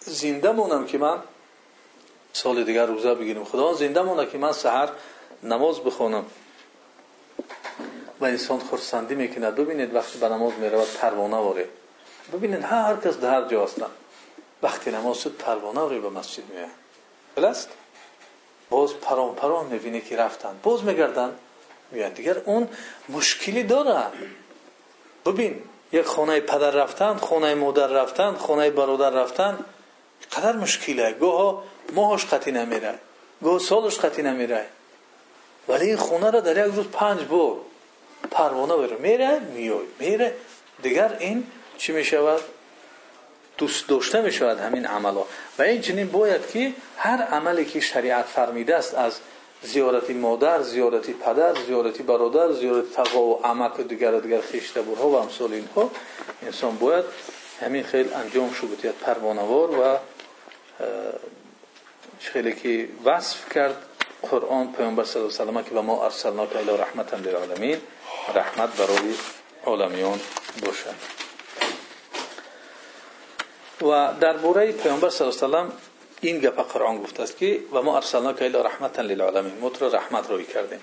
[0.00, 1.18] زنده مونم که من
[2.32, 4.88] سال دیگر روزه بگیریم خداوند زنده مونه که من سحر
[5.42, 6.24] نماز بخونم.
[8.20, 9.54] و انسان خرسندی می‌کند.
[9.54, 11.68] ببینید وقتی به نماز می‌رود پروانه واره.
[12.32, 13.86] ببینید هر کس در هر جا هستن.
[14.66, 16.68] وقتی نماز شد پروانه واره به مسجد میاد
[17.34, 17.68] بلست؟
[18.70, 20.60] باز پران پران می‌بینی که رفتن.
[20.62, 21.30] باز میگردن
[21.90, 22.68] میاد دیگر اون
[23.08, 24.06] مشکلی داره.
[25.26, 25.62] ببین
[25.92, 29.58] یک خانه پدر رفتن خانه مادر رفتن خانه برادر رفتن
[30.32, 31.12] قدر مشکله.
[31.12, 31.62] گاه
[31.92, 32.94] ماهش قطی نمیره.
[33.42, 34.66] گاه سالش قطی نمیره.
[35.68, 37.56] ولی این خونه را در یک روز پنج بار
[38.30, 38.96] پروانه بره.
[38.96, 40.34] میره میای میره.
[40.82, 41.46] دیگر این
[41.78, 42.40] چی می‌شود؟
[43.58, 45.24] دوست داشته می‌شود همین عملا
[45.58, 49.18] و این چنین باید که هر عملی که شریعت فرمیده است از
[49.62, 55.08] زیارتی مادر زیارتی پدر زیارتی برادر زیارتی تقا و عمک و دیگر و دیگر خیشتبورها
[55.08, 55.90] و امثال اینها
[56.42, 57.04] انسان باید
[57.60, 59.98] همین خیلی انجام شو بتید پروانوار و
[62.20, 63.76] خیلی که وصف کرد
[64.22, 67.76] قرآن پیامبر صلی الله علیه و که و ما ارسلناک الی رحمتا للعالمین
[68.34, 69.14] رحمت برای
[69.64, 70.20] عالمیان
[70.66, 71.25] باشد
[73.82, 75.72] و در بوره پیامبر صلی الله علیه و
[76.20, 80.44] این گپ قرآن گفته است که و ما ارسلناک الی رحمتا للعالمین تو رحمت روی
[80.44, 80.80] کردیم.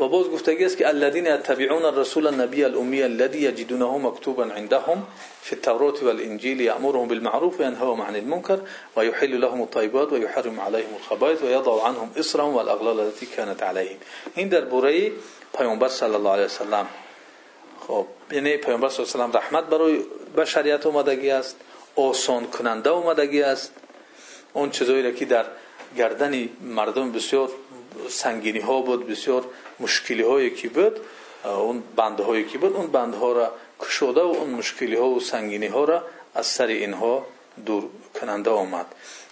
[0.00, 5.04] و باز گفتگی است که الذين يتبعون الرسول النبي الامي الذي يجدونه مكتوبا عندهم
[5.42, 8.60] في التوراة والانجيل يأمرهم بالمعروف وينهاهم عن المنكر
[8.96, 13.98] ويحل لهم الطيبات ويحرم عليهم الخبائث ويضع عنهم اصرهم والاغلال التي كانت عليهم
[14.36, 15.12] این در بوره
[15.58, 16.86] پیامبر صلی الله علیه و سلم.
[17.88, 20.00] خب یعنی پیامبر صلی الله علیه و سلم رحمت برای
[20.36, 21.56] بشریت اومدگی است.
[21.96, 23.72] آسان کننده اومدگی است.
[24.52, 25.44] اون چیزایی که در
[25.96, 27.50] گردن مردم بسیار
[28.08, 29.44] سنگینی ها بود بسیار
[29.80, 31.00] مشکلی هایی که بود
[31.44, 35.20] اون بنده هایی که بود اون بنده ها را کشوده و اون مشکلی ها و
[35.20, 36.02] سنگینی ها را
[36.34, 37.26] از سر اینها
[37.66, 37.84] دور
[38.20, 38.86] کننده آمد.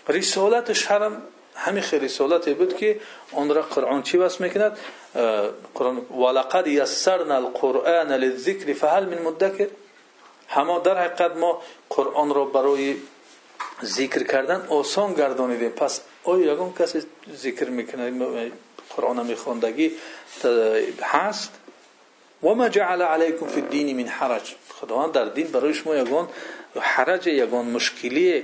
[0.09, 1.23] رسالتش هم
[1.55, 3.01] همین رسالتی بود که
[3.33, 4.79] اون را قرآن چی واسه می‌کند؟
[5.75, 9.69] قرآن ولقد یسرنا القرآن للذکر فهل من مدکر؟
[10.49, 12.97] همه در حقیقت ما قرآن را برای
[13.83, 17.03] ذکر کردن آسان گردانیدیم پس آیا یگان کسی
[17.37, 18.51] ذکر می‌کنه
[18.97, 19.93] قرآن میخوندگی
[21.03, 21.51] هست
[22.43, 26.29] و ما جعل علیکم فی الدین من حرج خداوند در دین برای شما یگان
[26.81, 28.43] حرج یگان مشکلی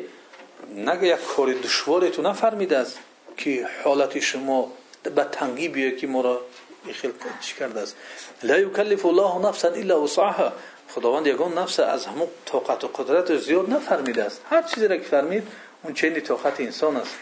[0.77, 2.99] نگه یک کار دشواری تو نفرمیده است
[3.37, 4.73] که حالت شما
[5.03, 6.41] به تنگی بیه که ما را
[6.93, 7.97] خیلی چی کرده است
[8.43, 10.53] لا یکلف الله نفسا الا وسعها
[10.95, 14.43] خداوند یگان نفس از همون طاقت و قدرت زیاد نفرمیده است.
[14.51, 15.49] هر چیزی را که فرمید
[15.83, 17.17] اون چنین طاقت انسان است.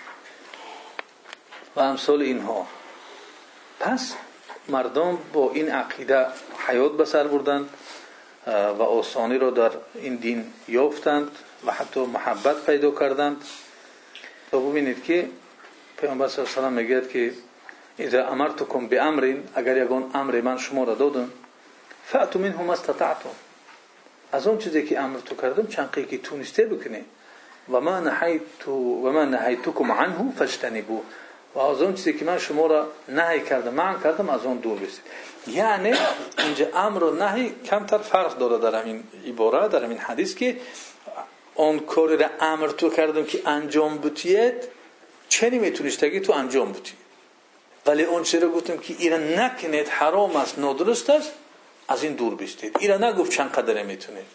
[1.77, 2.67] و امثال اینها.
[3.81, 4.15] پس
[4.69, 6.27] مردم با این عقیده
[6.67, 7.71] حیات به سر بردند
[8.47, 11.31] و آسانی را در این دین یافتند
[11.67, 13.45] و حتی محبت پیدا کردند.
[14.51, 15.29] تا ببینید که
[15.97, 17.33] پیامبر صلی الله علیه و میگه که
[17.99, 21.31] اذا امرتكم بامر اگر یگان امر من شما را دادم
[22.05, 23.48] فاتوا منه ما استطعتم.
[24.33, 27.05] از اون چیزی که امر تو کردم چنقی که تونسته بکنی.
[27.73, 31.03] و ما نهیت و ما نهیتکم عنه فاجتنبوه
[31.55, 34.79] و از اون چیزی که من شما را نهی کردم من کردم از اون دور
[34.79, 35.01] بشید
[35.47, 35.95] یعنی
[36.39, 40.57] اینجا امر و نهی کمتر فرق داره در این عبارت در این حدیث که
[41.55, 44.55] اون کاری را امر تو کردم که انجام بتید
[45.29, 46.93] چه نمیتونستگی تو انجام بتی.
[47.87, 51.33] ولی اون چرا گفتم که اینا نکنید حرام است نادرست است
[51.89, 54.27] از این دور بشید اینا نگفت چند قدره می‌تونید.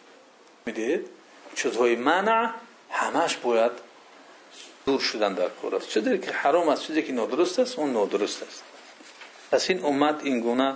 [0.66, 1.08] می‌دید؟
[1.56, 2.50] چیزهای منع
[2.90, 3.72] همش باید
[4.86, 8.44] دور شدن در کار است چیزی که حرام است چیزی که نادرست است؟ اون نادرست
[8.44, 8.64] است.
[9.52, 10.76] پس این امت این گونه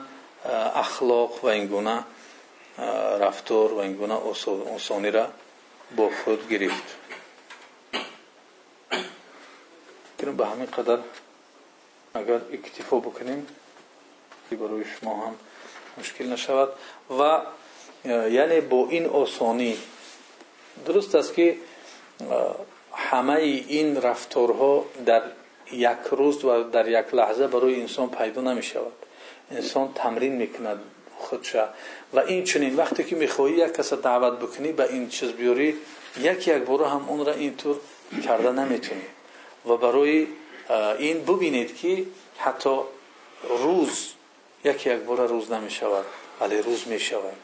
[0.76, 2.04] اخلاق و این گونه
[3.20, 4.14] رفتار و این گونه
[4.76, 5.30] آسانی را
[5.96, 6.96] با خود گرفت.
[10.38, 11.00] به همین قدر
[12.14, 13.48] اگر اکتفا بکنیم
[14.52, 15.36] برای شما هم
[16.00, 16.70] مشکل نشود
[17.20, 17.42] و
[18.06, 19.78] یعنی با این آسانی
[20.86, 21.56] درست است که
[22.94, 23.34] همه
[23.68, 25.22] این رفتارها در
[25.72, 28.94] یک روز و در یک لحظه برای انسان پیدا نمی شود
[29.52, 30.80] انسان تمرین می‌کند
[31.18, 31.56] خودش.
[32.14, 35.76] و این چنین وقتی که می‌خواهی یک کس دعوت بکنی به این چیز بیاری
[36.20, 37.76] یک یک بار هم اون را اینطور
[38.26, 39.02] کرده نمی‌تونی.
[39.66, 40.28] و برای
[41.00, 42.06] این ببینید که
[42.38, 42.80] حتی
[43.64, 44.14] روز
[44.68, 46.06] یک یک بار روز نمی شود
[46.42, 47.38] ولی روز می شود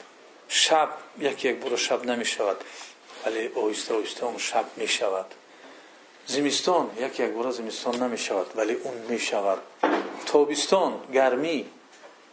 [0.47, 0.89] شب
[1.19, 2.57] یک یک بار شب نمی شود
[3.25, 5.25] ولی آهسته آهسته اون شب می شود
[6.27, 9.57] زمستان یک یک بار زمستان نمی شود ولی اون می شود
[10.25, 11.65] تابستان گرمی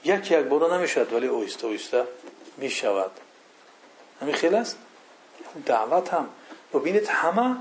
[0.05, 2.07] یک یک بار نمی شود ولی آهسته
[2.57, 3.11] می شود
[4.21, 4.77] همین خیلی است؟
[5.67, 6.29] دعوت هم.
[6.75, 7.57] ببینید همه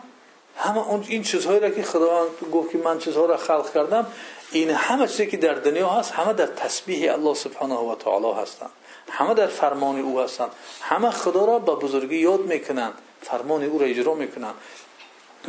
[0.58, 4.08] همه اون این چیزهایی را که خدا گفت که من چیزها را خلق کردم
[4.52, 8.70] این همه چیزی که در دنیا هست همه در تسبیح الله سبحانه و تعالی هستند.
[9.10, 10.52] همه در فرمان او هستند.
[10.82, 12.94] همه خدا را با بزرگی یاد می‌کنند.
[13.22, 14.56] فرمان او را اجرا می‌کنند.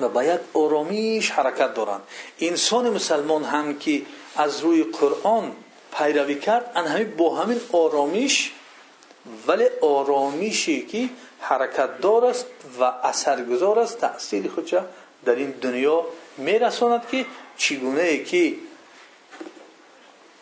[0.00, 2.02] و باید آرامیش حرکت دارند.
[2.40, 4.02] انسان مسلمان هم که
[4.36, 5.52] از روی قرآن
[5.98, 8.52] پیروی کرد ان همین با همین آرامیش
[9.46, 11.08] ولی آرامیشی که
[11.40, 12.46] حرکت دار است
[12.80, 14.74] و اثرگذار است تأثیر خودش
[15.24, 16.04] در این دنیا
[16.38, 18.54] میرساند که چگونه که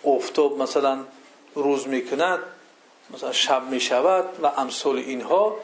[0.05, 0.99] افتاب مثلا
[1.55, 2.39] روز می‌کند
[3.15, 5.57] مثلا شب می‌شود و امثال اینها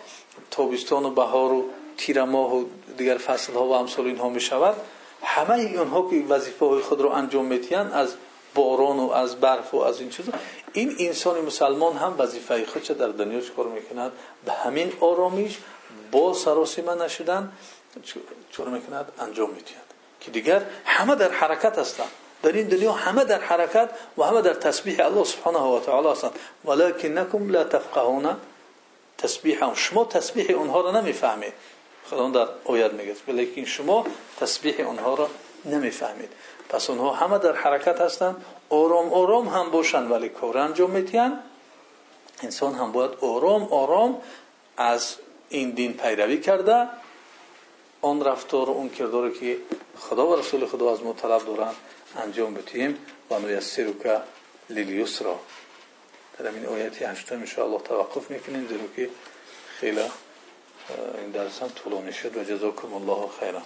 [0.51, 1.65] تابستان و بهار و
[1.97, 2.65] تیر ماه و
[2.97, 4.77] دیگر فصل ها و امثال اینها می‌شود.
[5.23, 8.15] همه اینها که وظیفه های خود رو انجام میتین از
[8.55, 10.33] باران و از برف و از این چیزا.
[10.73, 14.13] این انسان مسلمان هم وظیفه خودش در دنیا چکار می‌کند؟
[14.45, 15.59] به همین آرامیش
[16.13, 17.53] با سراسیمه نشدن
[18.53, 19.77] چکار می‌کند؟ انجام میتید
[20.21, 22.11] که دیگر همه در حرکت هستند.
[22.45, 26.31] در این دنیا همه در حرکت و همه در تسبیح الله سبحانه و تعالی هستند
[26.65, 28.37] ولکنکم لا تفقهون
[29.19, 31.53] تسبیح شما تسبیح اونها رو نمی‌فهمید.
[32.11, 34.07] خدا در آیت میگه ولی شما
[34.41, 35.29] تسبیح اونها رو
[35.65, 36.33] نمی‌فهمید.
[36.69, 41.39] پس اونها همه در حرکت هستند آرام آرام هم باشند ولی کار انجام میتین
[42.43, 44.21] انسان هم باید آرام آرام
[44.77, 45.17] از
[45.49, 46.89] این دین پیروی کرده.
[48.03, 49.57] آن رفتار و اون کردار که
[49.99, 51.75] خدا و رسول خدا از ما طلب دارند
[52.17, 52.99] انجام بدهیم
[53.31, 53.39] و
[54.03, 54.21] که
[54.71, 55.41] لیلیسرا
[56.39, 58.69] در این آیت هشتم ان توقف می‌کنیم.
[58.69, 59.11] زیرا که
[59.79, 60.01] خیلی
[61.19, 63.63] این درس هم طولانی شد و جزاکم الله خیرا.